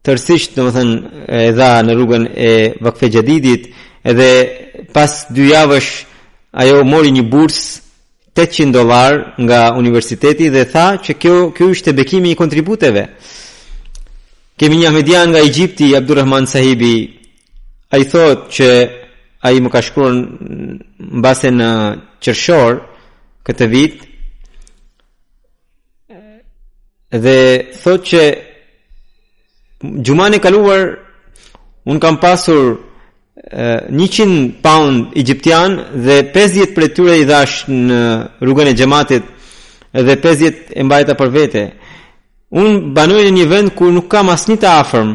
[0.04, 2.50] tërsisht do thënë e dha në rrugën e
[2.84, 3.70] Vakfe Xhadidit
[4.10, 4.28] edhe
[4.92, 5.92] pas dy javësh
[6.64, 7.64] ajo mori një bursë
[8.34, 13.04] 800 dollar nga universiteti dhe tha që kjo ky ishte bekimi i kontributeve.
[14.58, 16.98] Kemi një Ahmedian nga Egjipti, Abdurrahman Sahibi,
[17.90, 18.68] a i thot që
[19.42, 21.70] a i më ka shkruar në base në
[22.22, 22.76] qërshor
[23.48, 23.98] këtë vit,
[27.14, 27.34] dhe
[27.82, 28.22] thot që
[30.06, 30.86] gjumane kaluar
[31.90, 32.70] unë kam pasur
[33.44, 35.74] 100 pound egyptian
[36.06, 38.00] dhe 50 për tyre i dhash në
[38.42, 39.26] rrugën e xhamatit
[39.94, 41.64] dhe 50 e mbajta për vete
[42.62, 45.08] un banoj në një vend ku nuk kam asnjë të afërm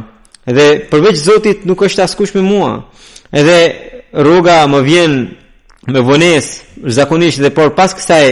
[0.56, 2.72] dhe përveç Zotit nuk është askush me mua.
[3.32, 3.60] Edhe
[4.26, 5.14] rruga më vjen
[5.94, 6.54] me vonesë,
[6.98, 8.26] zakonisht dhe por pas kësaj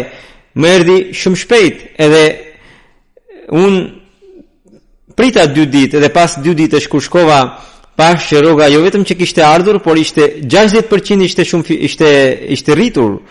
[0.59, 1.75] më erdhi shumë shpejt.
[2.05, 2.23] Edhe
[3.61, 3.71] un
[5.15, 7.39] prita dy ditë dhe pas dy ditësh kur shkova
[7.97, 12.09] pas që rruga jo vetëm që kishte ardhur, por ishte 60% ishte shumë ishte
[12.57, 13.21] ishte rritur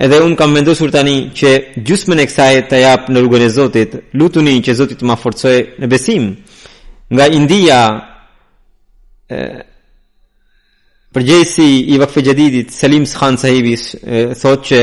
[0.00, 1.50] edhe unë kam vendosur tani që
[1.84, 5.56] gjusmën e kësaj të japë në rrugën e Zotit, lutuni që Zotit të ma forcoj
[5.82, 6.30] në besim.
[7.12, 7.80] Nga India,
[9.28, 9.40] e,
[11.12, 13.90] përgjesi i vakfe gjedidit, Selim Shan Sahibis,
[14.40, 14.80] thot që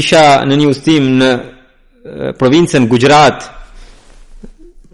[0.00, 1.30] isha në një ustim në
[2.40, 3.50] provincën Gujarat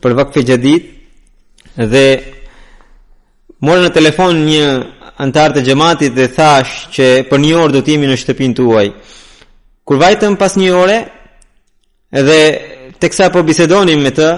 [0.03, 0.89] për vakfe gjedid,
[1.79, 2.07] dhe
[3.67, 4.63] morë në telefon një
[5.21, 8.87] antar të gjematit dhe thash që për një orë do të jemi në shtëpinë tuaj.
[9.87, 10.99] Kur vajtëm pas një ore
[12.27, 12.41] dhe
[13.03, 14.31] teksa po bisedonim me të,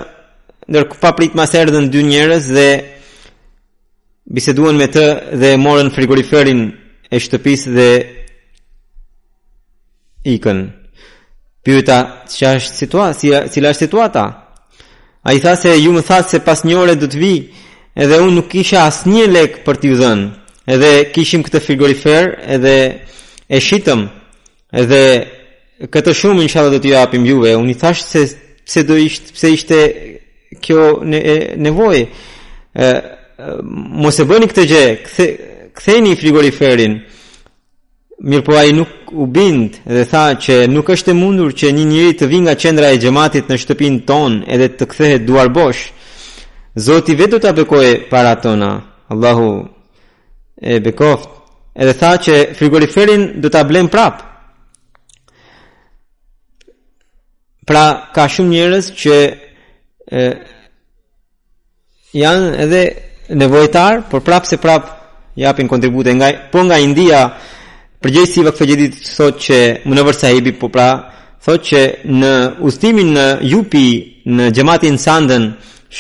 [0.75, 2.69] nërkë pa prit mas erdhën dy njerëz dhe
[4.35, 5.07] biseduan me të
[5.41, 6.65] dhe morën frigoriferin
[7.15, 7.89] e shtëpisë dhe
[10.35, 10.63] ikën.
[11.63, 11.99] Pyuta,
[12.33, 14.23] që është situata, si cila është situata?
[15.23, 17.35] A i tha se ju më tha se pas një ore do të vi
[18.03, 20.27] edhe unë nuk isha asë një lek për t'ju dhenë
[20.67, 22.75] edhe kishim këtë frigorifer edhe
[23.49, 24.05] e shitëm
[24.83, 25.01] edhe
[25.93, 28.23] këtë shumë inshallah do t'ju japim juve unë i thash se
[28.67, 29.81] pse do ishte pse ishte
[30.63, 32.91] kjo ne, e, nevoj e,
[34.03, 35.27] mos e bëni këtë gjë kthe
[35.79, 37.01] ktheni frigoriferin
[38.23, 41.73] Mirë po a i nuk u bind dhe tha që nuk është e mundur që
[41.75, 45.49] një njëri të vinë nga qendra e gjematit në shtëpin ton edhe të kthehet duar
[45.51, 45.89] bosh.
[46.79, 48.71] Zoti vetë të apekoj para tona.
[49.11, 49.49] Allahu,
[50.65, 51.29] e bekoft
[51.83, 54.17] edhe tha që frigoriferin do ta blen prap
[57.67, 57.85] pra
[58.15, 60.23] ka shumë njerëz që e,
[62.23, 62.83] janë edhe
[63.41, 64.85] nevojtar por prap se prap
[65.37, 67.21] japin kontribute nga po nga India
[68.03, 70.89] përgjegjësi i vakfe gjedit thotë që Munawar Sahibi po pra
[71.45, 71.83] thotë që
[72.21, 72.33] në
[72.71, 73.27] ustimin në
[73.59, 73.75] UP
[74.37, 75.51] në xhamatin Sandën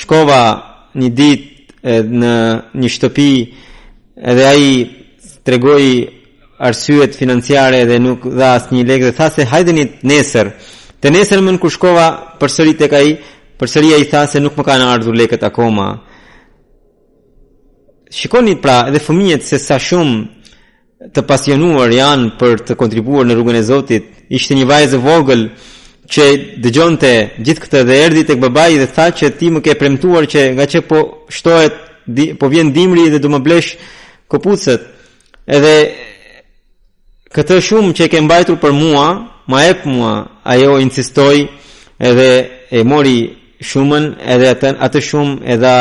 [0.00, 0.42] shkova
[1.00, 1.50] një ditë
[2.22, 2.34] në
[2.80, 3.30] një shtëpi
[4.30, 4.90] edhe ai
[5.42, 6.12] tregoi
[6.58, 10.52] arsyet financiare dhe nuk dha asnjë lekë dhe tha se hajdeni nesër.
[11.02, 11.70] Te nesër më ku
[12.40, 13.08] përsëri tek ai,
[13.58, 15.88] përsëri ai tha se nuk më kanë ardhur lekët akoma.
[18.10, 20.16] Shikoni pra edhe fëmijët se sa shumë
[21.14, 24.04] të pasionuar janë për të kontribuar në rrugën e Zotit.
[24.30, 25.42] Ishte një vajzë vogël
[26.12, 26.24] që
[26.62, 27.12] dëgjonte
[27.44, 30.64] gjithë këtë dhe erdhi tek babai dhe tha që ti më ke premtuar që nga
[30.72, 30.98] që po
[31.36, 31.74] shtohet
[32.40, 33.70] po vjen dimri dhe do më blesh
[34.33, 34.80] këpucët.
[35.57, 35.76] Edhe
[37.35, 39.07] këtë shumë që ke mbajtur për mua,
[39.51, 40.12] ma e për mua,
[40.53, 41.37] ajo insistoj
[42.09, 42.30] edhe
[42.76, 43.18] e mori
[43.68, 44.05] shumën
[44.35, 45.74] edhe atë, atë shumë edhe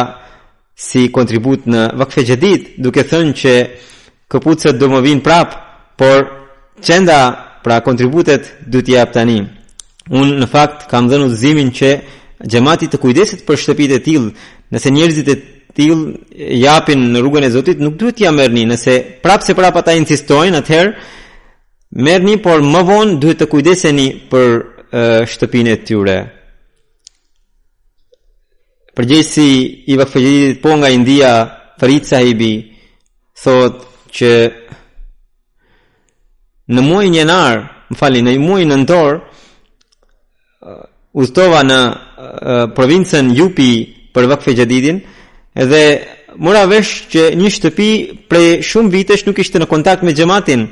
[0.88, 3.54] si kontribut në vakfe gjedit, duke thënë që
[4.32, 5.56] këpucët do më vinë prapë,
[5.99, 6.20] por
[6.86, 7.20] qenda
[7.64, 9.39] pra kontributet du t'i apë tani.
[10.20, 11.89] Unë në fakt kam dhenu zimin që
[12.49, 14.32] gjematit të kujdesit për shtëpit e tilë,
[14.74, 15.36] nëse njerëzit e
[15.82, 19.95] tillë japin në rrugën e Zotit, nuk duhet t'ja merrni, nëse prapë se prapë ata
[19.97, 20.91] insistojnë, atëherë
[22.05, 24.61] merrni, por më vonë duhet të kujdeseni për
[25.32, 26.17] shtëpinë e tyre.
[28.97, 29.51] Përgjithësi
[29.88, 31.32] i vakfëgjitit po nga India,
[31.79, 32.51] Farid sahibi,
[33.41, 33.79] thot
[34.13, 34.32] që
[36.71, 39.21] në muaj njënar, më fali, në muaj në ndorë,
[41.71, 43.71] në uh, provincën Jupi
[44.13, 45.17] për vakfëgjitin, uh,
[45.52, 46.08] Edhe
[46.39, 47.88] mora vesh që një shtëpi
[48.32, 50.70] prej shumë vitesh nuk ishte në kontakt me xhamatin.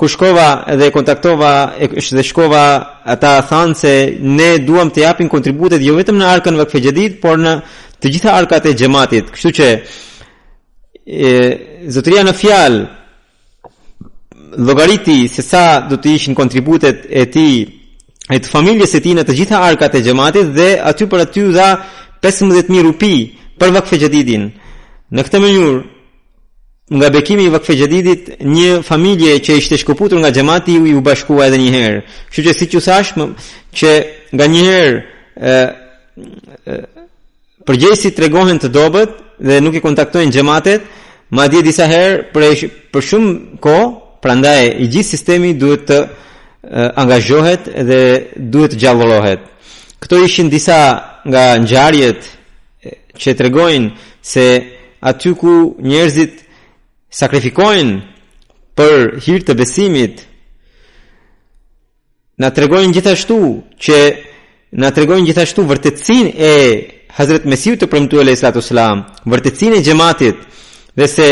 [0.00, 2.64] Ku shkova dhe kontaktova dhe shkova
[3.04, 3.92] ata thanë se
[4.24, 7.58] ne duam të japim kontributet jo vetëm në arkën e Fejedit, por në
[8.00, 9.28] të gjitha arkat e xhamatit.
[9.34, 9.68] Kështu që
[11.12, 11.32] e
[11.92, 12.80] zotëria në fjalë
[14.64, 17.48] logariti se sa do të ishin kontributet e ti
[18.32, 21.44] e të familjes e ti në të gjitha arkat e gjematit dhe aty për aty
[21.52, 21.68] dha
[22.22, 23.12] 15.000 rupi
[23.62, 24.48] për vakfe gjedidin
[25.12, 25.82] në këtë mënyur
[26.98, 31.00] nga bekimi i vakfe gjedidit një familje që ishte shkuputur nga gjemati u i u
[31.06, 32.00] bashkua edhe njëherë
[32.34, 33.24] që që si që sashmë
[33.78, 33.90] që
[34.34, 34.98] nga njëherë
[37.70, 39.10] përgjesi të regohen të dobet
[39.46, 40.80] dhe nuk i kontaktojnë gjematet
[41.32, 42.42] ma dje disa herë për,
[42.92, 43.30] për shumë
[43.64, 43.76] ko
[44.22, 45.98] pra i gjithë sistemi duhet të
[46.98, 48.00] angazhohet dhe
[48.52, 49.40] duhet të gjavolohet
[50.02, 50.78] këto ishin disa
[51.30, 52.20] nga njarjet
[53.22, 54.44] që të regojnë se
[55.10, 55.52] aty ku
[55.90, 56.34] njerëzit
[57.12, 57.96] sakrifikojnë
[58.78, 60.22] për hirtë të besimit,
[62.42, 63.38] në të gjithashtu
[63.84, 63.98] që
[64.82, 66.52] në të gjithashtu vërtetësinë e
[67.16, 70.36] Hazret Mesiu të përmëtu e Lejsa Salam, vërtëtsin e gjematit,
[70.98, 71.28] dhe se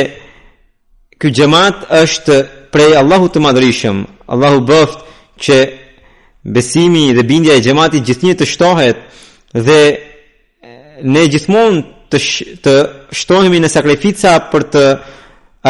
[1.20, 2.36] ky gjemat është
[2.72, 3.98] prej Allahu të madrishëm,
[4.32, 5.00] Allahu bëft
[5.44, 5.56] që
[6.56, 8.98] besimi dhe bindja e gjematit gjithnjë të shtohet
[9.66, 9.80] dhe
[11.04, 11.80] ne gjithmonë
[12.10, 12.74] të sh, të
[13.14, 14.84] shtohemi në sakrifica për të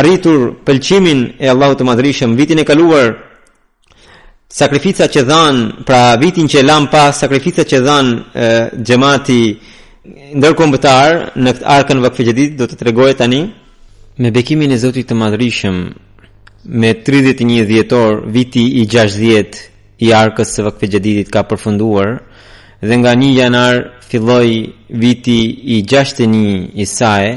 [0.01, 3.11] arritur pëlqimin e Allahut të Madhrishëm vitin e kaluar
[4.51, 5.57] sakrifica që dhan
[5.87, 8.07] pra vitin që lam pa sakrifica që dhan
[8.87, 9.41] xhamati
[10.41, 11.11] ndërkombëtar
[11.43, 12.29] në këtë arkën e vakfit
[12.59, 13.43] do të tregoj tani
[14.21, 15.77] me bekimin e Zotit të Madhrishëm
[16.83, 19.61] me 31 dhjetor viti i 60
[20.07, 22.19] i arkës së vakfit jetit ka përfunduar
[22.89, 23.75] dhe nga një janar
[24.11, 24.51] filloj
[25.03, 25.39] viti
[25.77, 26.53] i 61 një
[26.85, 27.33] isae,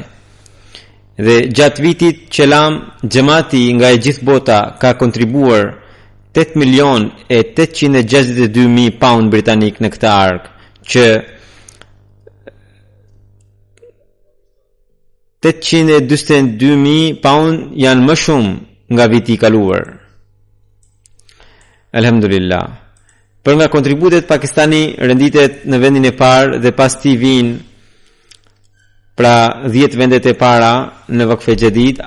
[1.25, 2.79] dhe gjatë vitit që lam
[3.11, 5.63] gjemati nga e gjithë bota ka kontribuar
[6.33, 7.37] 8 milion e
[8.75, 10.49] mijë pound britanik në këtë arkë,
[10.83, 11.05] që
[15.43, 18.53] 842.000 pound janë më shumë
[18.95, 19.83] nga viti i kaluar.
[21.93, 22.82] Alhamdulillah.
[23.43, 27.57] Për nga kontributet pakistani rënditet në vendin e parë dhe pas ti vinë
[29.19, 29.33] pra
[29.67, 30.69] 10 vendet e para
[31.11, 31.99] në vakfe gjedit,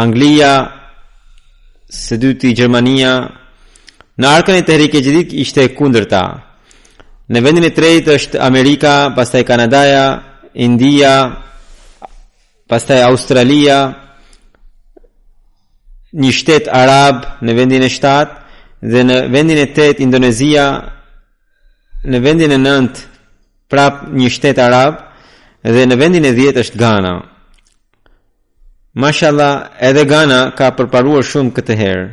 [0.00, 0.54] Anglia,
[1.86, 3.12] së dyti Gjermania,
[4.16, 6.22] në arkën e të herike gjedit ishte kundër ta.
[7.28, 10.06] Në vendin e tretë është Amerika, pastaj Kanadaja,
[10.54, 11.12] India,
[12.68, 13.78] pastaj Australia,
[16.16, 18.45] një shtet arab në vendin e shtatë,
[18.92, 20.64] dhe në vendin e 8 Indonezia
[22.06, 23.00] në vendin e 9
[23.72, 25.00] prap një shtet arab
[25.66, 27.14] dhe në vendin e 10 është Ghana
[28.94, 32.06] Mashallah edhe Ghana ka përparuar shumë këtë herë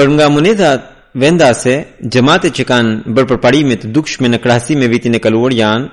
[0.00, 5.14] Për nga monetat vendase gjemate që kanë bërë përparimit të dukshme në krahasim me vitin
[5.14, 5.88] e kaluar janë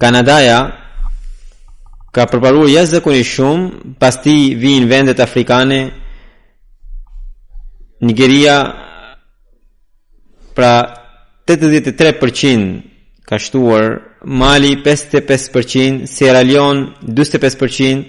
[0.00, 0.58] Kanadaja
[2.14, 5.80] ka përparuar jashtë zakoni shumë pas ti vinë vendet afrikane
[8.00, 8.54] Nigeria
[10.56, 10.72] pra
[11.46, 12.70] 83%
[13.26, 18.04] ka shtuar Mali 55% Sierra Leone 45%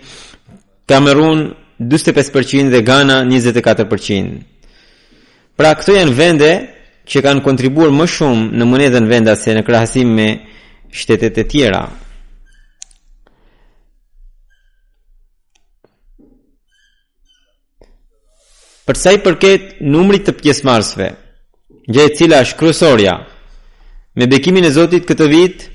[0.88, 1.47] Kamerun
[1.82, 4.41] 45% dhe Ghana 24%.
[5.62, 6.47] Pra këto janë vende
[7.12, 10.24] që kanë kontribuar më shumë në monedhën vendas se në krahasim me
[11.01, 11.82] shtetet e tjera.
[18.89, 21.12] Për sa i përket numrit të pjesëmarrësve,
[21.93, 23.14] gjë e cila është kryesorja
[24.18, 25.68] me bekimin e Zotit këtë vit,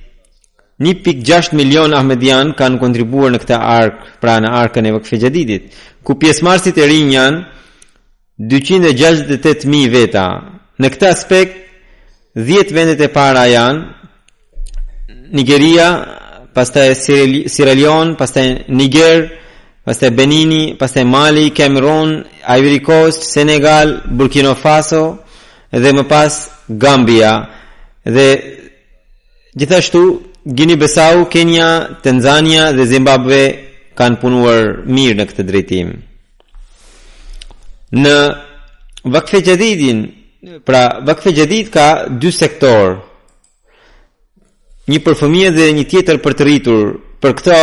[0.83, 6.19] 1.6 milion ahmedian kanë kontribuar në këtë ark, pra në arkën e vëkfe Jadidit, ku
[6.19, 7.47] pjesëmarrësit e rinj janë
[8.39, 10.25] 268.000 veta.
[10.81, 11.55] Në këtë aspekt,
[12.37, 15.87] 10 vendet e para janë Nigeria,
[16.55, 19.25] pastaj Sierra Leone, pastaj Niger,
[19.89, 25.23] pastaj Benini, pastaj Mali, Cameroon, Ivory Coast, Senegal, Burkina Faso
[25.73, 26.37] dhe më pas
[26.69, 27.33] Gambia
[28.05, 28.27] dhe
[29.59, 30.03] gjithashtu
[30.47, 33.41] Gini Besau, Kenya, Tanzania dhe Zimbabwe
[33.99, 35.89] kanë punuar mirë në këtë drejtim
[37.95, 38.17] në
[39.07, 40.01] vakfe gjedidin,
[40.67, 42.97] pra vakfe gjedid ka dy sektor,
[44.89, 47.57] një për fëmijë dhe një tjetër për të rritur, për këto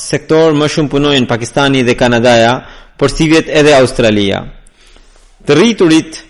[0.00, 2.52] sektor më shumë punojnë Pakistani dhe Kanadaja,
[2.96, 4.40] por si vjet edhe Australia.
[5.44, 6.20] Të rriturit,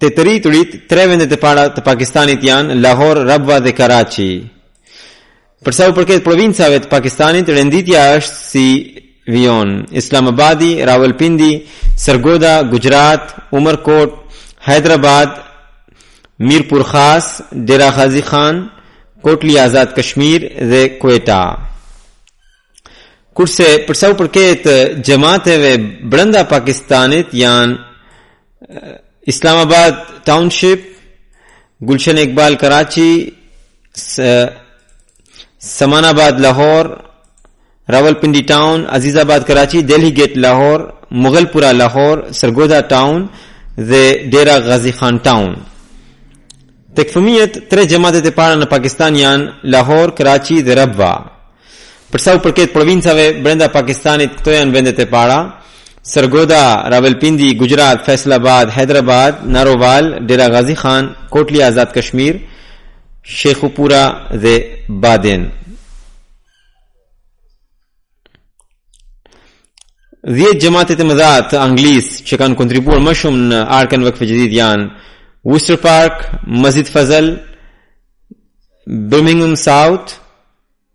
[0.00, 4.30] të të rriturit, tre vendet e para të Pakistanit janë Lahore, Rabva dhe Karachi.
[5.64, 8.66] Përsa u përket provincave të Pakistanit, renditja është si
[9.32, 9.70] ویون
[10.00, 11.52] اسلام آبادی راولپنڈی
[12.04, 13.22] سرگودا گجرات
[13.56, 14.10] عمر کوٹ
[14.68, 15.26] حیدرآباد
[16.48, 17.24] میرپور خاص
[17.66, 18.56] ڈیرا غازی خان
[19.24, 21.40] کوٹلی آزاد کشمیر ر کوئٹہ
[23.38, 24.62] कुर्से पड़साऊ पड़केत
[25.06, 25.74] जमात वे
[26.12, 27.68] बड़ंदा पाकिस्तानित यान
[29.32, 29.92] इस्लामाबाद
[30.30, 30.80] टाउनशिप
[31.90, 33.10] गुलशन इकबाल कराची
[35.68, 36.86] समानाबाद लाहौर
[37.92, 40.80] रावलपिंडी टाउन अजीजाबाद कराची दिल्ली गेट लाहौर
[41.24, 43.26] मुगलपुरा लाहौर सरगोदा टाउन
[44.34, 45.52] डेरा गाजी खान टाउन
[46.98, 51.14] تکفمیت تر جماعت ته پارن پاکستانیان لاهور کراچی دربوا
[52.12, 55.40] پرساو پرکیت پروینس اوی برندا پاکستانی تویان وینده ته پاڑا
[56.02, 62.34] سرگودا راولپندی گجرات فیصل آباد حیدرآباد نارووال ڈیرا غازی خان کوٹلی آزاد کشمیر
[63.38, 64.04] شیخوپورا
[64.42, 64.44] ذ
[64.88, 65.42] بادن
[70.28, 71.14] 10 gjematit e më
[71.48, 74.86] të Anglisë që kanë kontribuar më shumë në arken vëkfe gjithit janë
[75.48, 77.30] Worcester Park, Mazit Fazel,
[78.86, 80.18] Birmingham South,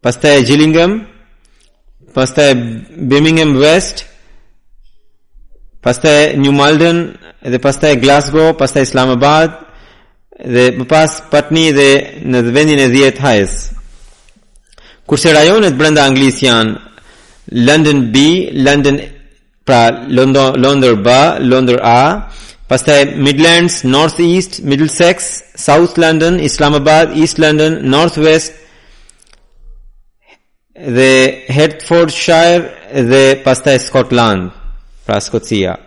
[0.05, 0.99] pastaj e Gillingham,
[2.13, 2.53] pasta e
[3.09, 4.03] Birmingham West,
[5.81, 7.01] pastaj e New Malden,
[7.41, 9.55] dhe pastaj e Glasgow, pastaj e Islamabad,
[10.45, 11.89] dhe më pas Patni dhe
[12.29, 13.57] në vendin e 10 hajës.
[15.09, 18.27] Kurse rajonet brenda Anglisë janë London B,
[18.61, 19.12] London A,
[19.65, 21.09] pra London London B
[21.39, 22.27] London A
[22.69, 28.53] pastaj Midlands North East Middlesex South London Islamabad East London North West
[30.95, 32.61] dhe Hertfordshire
[33.09, 34.51] dhe pastaj Scotland
[35.07, 35.77] pra Skocia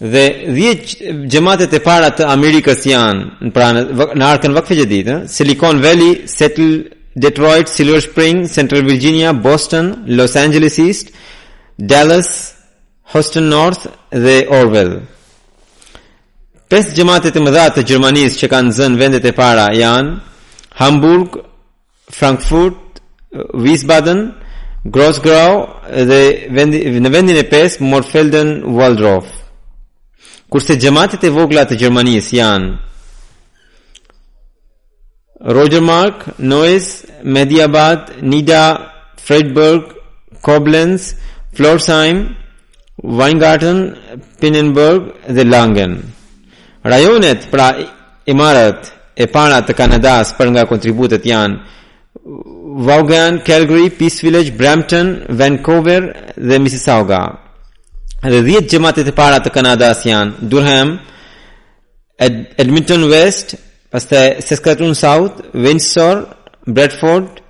[0.00, 5.78] dhe 10 xhamatet e para të Amerikës janë pra në arkën vakfe që ditë Silicon
[5.84, 11.12] Valley, Settle, Detroit, Silver Spring, Central Virginia, Boston, Los Angeles East,
[11.80, 12.54] Dallas,
[13.04, 15.02] Houston North dhe Orwell.
[16.70, 20.14] Pesë gjemate të mëdha të Gjermanisë që kanë zënë vendet e para janë
[20.80, 21.36] Hamburg,
[22.10, 23.02] Frankfurt,
[23.54, 24.32] Wiesbaden,
[24.84, 25.56] Grossgrau
[25.90, 26.20] dhe
[26.54, 29.28] vendi, në vendin e pesë Morfelden, Waldorf.
[30.50, 32.72] Kurse gjemate të vogla të Gjermanisë janë
[35.44, 38.64] Roger Mark, Noes, Mediabad, Nida,
[39.24, 39.92] Fredberg,
[40.40, 42.36] Koblenz, Koblenz, Florsheim,
[43.02, 43.96] Weingarten,
[44.40, 46.12] Pinnenburg dhe Langen.
[46.84, 47.68] Rajonet pra
[48.26, 51.62] i marrat e para të Kanadas për nga kontributet janë
[52.88, 56.02] Vaughan, Calgary, Peace Village, Brampton, Vancouver
[56.48, 57.22] dhe Mississauga.
[58.32, 60.98] Dhe dhjetë gjematit e para të Kanadas janë Durham,
[62.18, 63.56] Ed Edmonton West,
[63.90, 66.26] pastaj Saskatoon South, Windsor,
[66.66, 67.40] Bradford,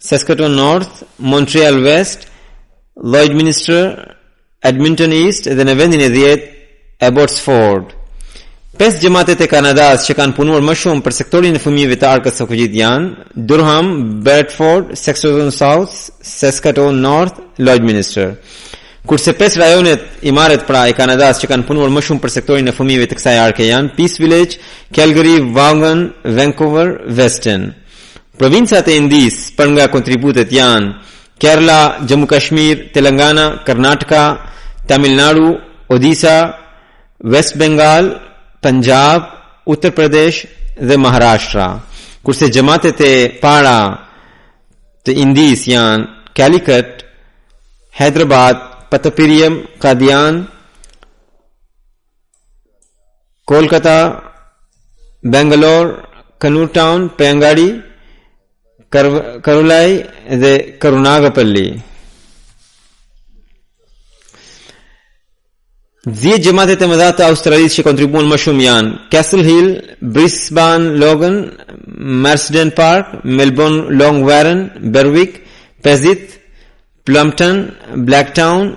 [0.00, 2.29] Saskatoon North, Montreal West,
[3.02, 4.16] Lloyd Minister,
[4.62, 7.94] Edmonton East dhe në vendin e 10 Abbotsford.
[8.80, 12.38] Pesë gjematet e Kanadas që kanë punuar më shumë për sektorin e fëmijëve të arkës
[12.40, 13.88] së kujit janë Durham,
[14.24, 15.92] Bedford, Saskatoon South,
[16.24, 18.34] Saskatoon North, Lloyd Minister.
[19.08, 22.68] Kurse pesë rajonet i marrit pra i Kanadas që kanë punuar më shumë për sektorin
[22.68, 24.58] e fëmijëve të kësaj arke janë Peace Village,
[24.96, 27.70] Calgary, Vaughan, Vancouver, Weston.
[28.40, 30.94] Provincat e Indis për nga kontributet janë
[31.42, 31.78] Kerala
[32.08, 34.24] जम्मू कश्मीर तेलंगाना कर्नाटका
[34.90, 35.44] तमिलनाडु
[35.94, 36.36] ओडिशा
[37.32, 38.06] वेस्ट बंगाल
[38.64, 39.18] पंजाब
[39.72, 40.34] उत्तर प्रदेश
[40.88, 43.10] द महाराष्ट्र से जमाते ते
[43.44, 43.78] पाड़ा
[45.04, 45.98] तो इंदीस यान
[46.38, 47.02] कैलिकट
[48.00, 48.54] हैदराबाद
[48.92, 50.44] पतपीरियम कादियान
[53.52, 53.96] कोलकाता
[55.32, 55.86] बेंगलोर
[56.42, 57.68] कनूर टाउन पेंगाड़ी
[58.90, 61.82] Karulai dhe Karunagapalli.
[66.06, 69.68] Dhe gjematet e mëdha të Australisë që kontribuan më shumë janë Castle Hill,
[70.00, 71.36] Brisbane, Logan,
[72.24, 74.64] Marsden Park, Melbourne, Long Warren,
[74.94, 75.42] Berwick,
[75.84, 76.38] Perth,
[77.06, 77.68] Plumpton,
[78.08, 78.72] Blacktown,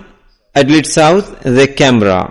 [0.53, 2.21] Adelaide South dhe Canberra.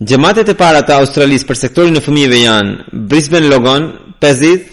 [0.00, 3.90] Gjematet e para të Australisë për sektorin e fëmijëve janë Brisbane, Logan,
[4.22, 4.72] Perth,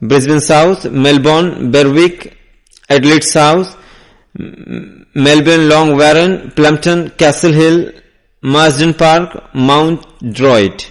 [0.00, 2.32] Brisbane South, Melbourne, Berwick,
[2.88, 3.76] Adelaide South,
[4.36, 7.92] Melbourne, Long Warren, Plumpton, Castle Hill,
[8.42, 10.84] Marsden Park, Mount Droid.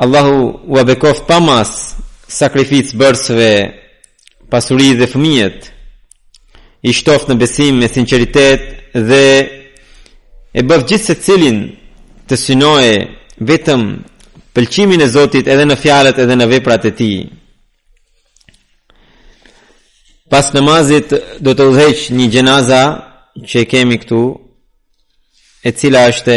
[0.00, 1.96] Allahu wa bekof pamas
[2.30, 3.50] sakrificë bërësve
[4.50, 5.72] pasuri dhe fëmijet,
[6.88, 9.24] i shtoft në besim me sinceritet dhe
[10.54, 11.58] e bëf gjithë se cilin
[12.30, 12.94] të synoje
[13.50, 13.82] vetëm
[14.54, 17.16] pëlqimin e Zotit edhe në fjalët edhe në veprat e tij.
[20.28, 22.82] Pas namazit do të udhëheq një gjenaza
[23.48, 24.22] që kemi këtu,
[25.64, 26.36] e cila është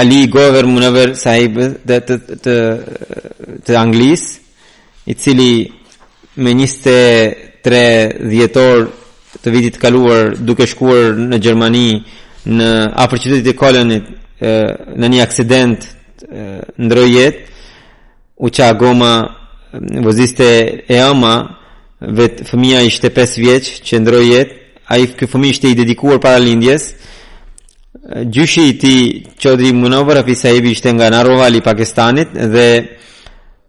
[0.00, 1.56] Ali Gover Munaver sahib
[1.88, 2.54] të, të, të,
[3.66, 4.26] të Anglis,
[5.10, 5.66] i cili
[6.38, 8.88] me 23 dhjetor djetor
[9.42, 11.88] të vitit kaluar duke shkuar në Gjermani
[12.50, 12.68] në
[13.02, 14.08] afër qytetit e kolonit
[15.00, 15.86] në një aksident
[16.78, 17.36] ndrojet
[18.36, 19.34] u qa goma
[20.06, 20.46] vëziste
[20.88, 21.58] e ama
[22.00, 24.48] vet fëmija ishte 5 vjeq që ndrojet
[24.90, 26.94] a i kë fëmi ishte i dedikuar para lindjes
[28.32, 28.94] gjyshi i ti
[29.42, 32.68] qodri munovër afi ebi ishte nga Narovali Pakistanit dhe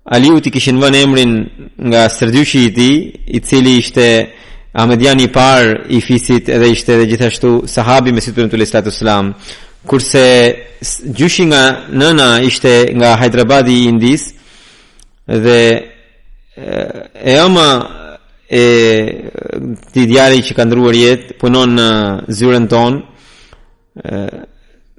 [0.05, 1.33] Aliu ti kishin vën emrin
[1.77, 2.91] nga sërdyshi i ti
[3.37, 4.29] i cili ishte
[4.73, 9.31] Ahmedian i par i fisit edhe ishte edhe gjithashtu sahabi me siturën të lësatë sëlamë
[9.85, 10.55] kurse
[11.05, 14.33] gjyshi nga nëna ishte nga Hyderabadi i Indis
[15.27, 15.61] dhe
[17.31, 17.69] e ama
[18.49, 18.63] e
[19.93, 21.89] ti djali që ka ndruar jetë punon në
[22.37, 22.99] zyrën tonë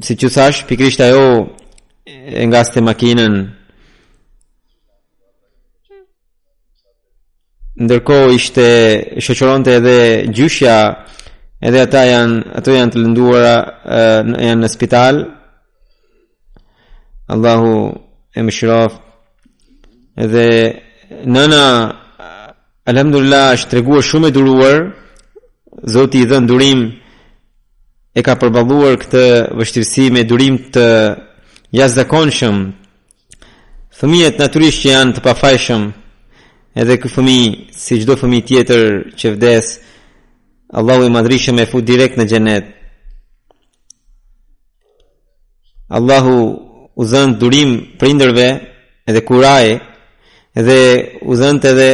[0.03, 1.27] si që thash pikrisht ajo
[2.39, 3.35] e nga ste makinën
[7.83, 8.67] ndërkohë ishte
[9.27, 9.97] shoqëronte edhe
[10.35, 10.77] gjyshja
[11.67, 13.53] edhe ata janë ato janë të lënduara
[14.27, 15.21] janë në spital
[17.33, 17.75] Allahu
[18.35, 20.47] e mëshiroft edhe
[21.33, 21.63] nëna
[22.91, 24.79] alhamdulillah është treguar shumë e duruar
[25.97, 26.83] zoti i dhën durim
[28.19, 29.23] e ka përballuar këtë
[29.61, 30.87] vështirësi me durim të
[31.79, 32.59] jashtëzakonshëm
[34.03, 35.87] fëmijët natyrisht që janë të pafajshëm
[36.83, 37.55] edhe ky fëmijë
[37.85, 38.85] si çdo fëmijë tjetër
[39.23, 39.91] që vdes ë
[40.73, 42.69] Allahu i madhrishëm e fut direkt në gjenet
[45.93, 46.37] Allahu
[46.97, 48.47] u zënë durim prinderve
[49.07, 49.67] edhe kuraj
[50.57, 50.79] edhe
[51.29, 51.89] u zënë të edhe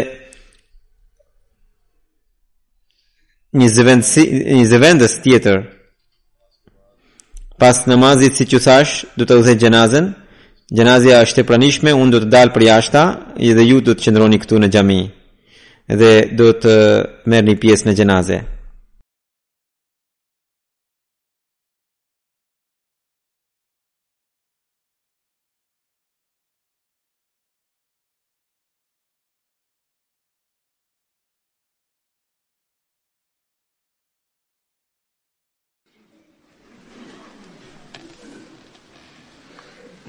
[3.59, 4.25] një, zëvendësi,
[4.61, 5.59] një zëvendës tjetër
[7.59, 10.13] pas namazit si që thash du të uzhe gjenazën
[10.71, 13.03] gjenazja është e pranishme unë du të dalë për jashta
[13.51, 15.01] edhe ju du të qëndroni këtu në gjami
[15.95, 16.77] edhe du të
[17.27, 18.57] merë një pjesë në gjenazë gjenazë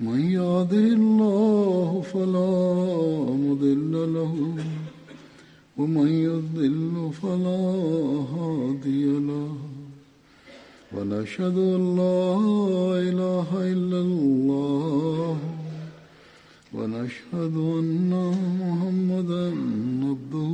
[0.00, 2.52] من يهده الله فلا
[3.44, 4.34] مضل له
[5.76, 7.60] ومن يضل فلا
[8.34, 9.52] هادي له
[10.96, 12.24] ونشهد ان لا
[13.08, 15.36] اله الا الله
[16.74, 18.10] ونشهد ان
[18.60, 19.44] محمدا
[20.08, 20.50] عبده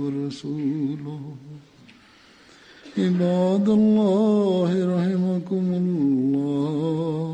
[0.00, 1.18] ورسوله
[2.98, 7.33] عباد الله رحمكم الله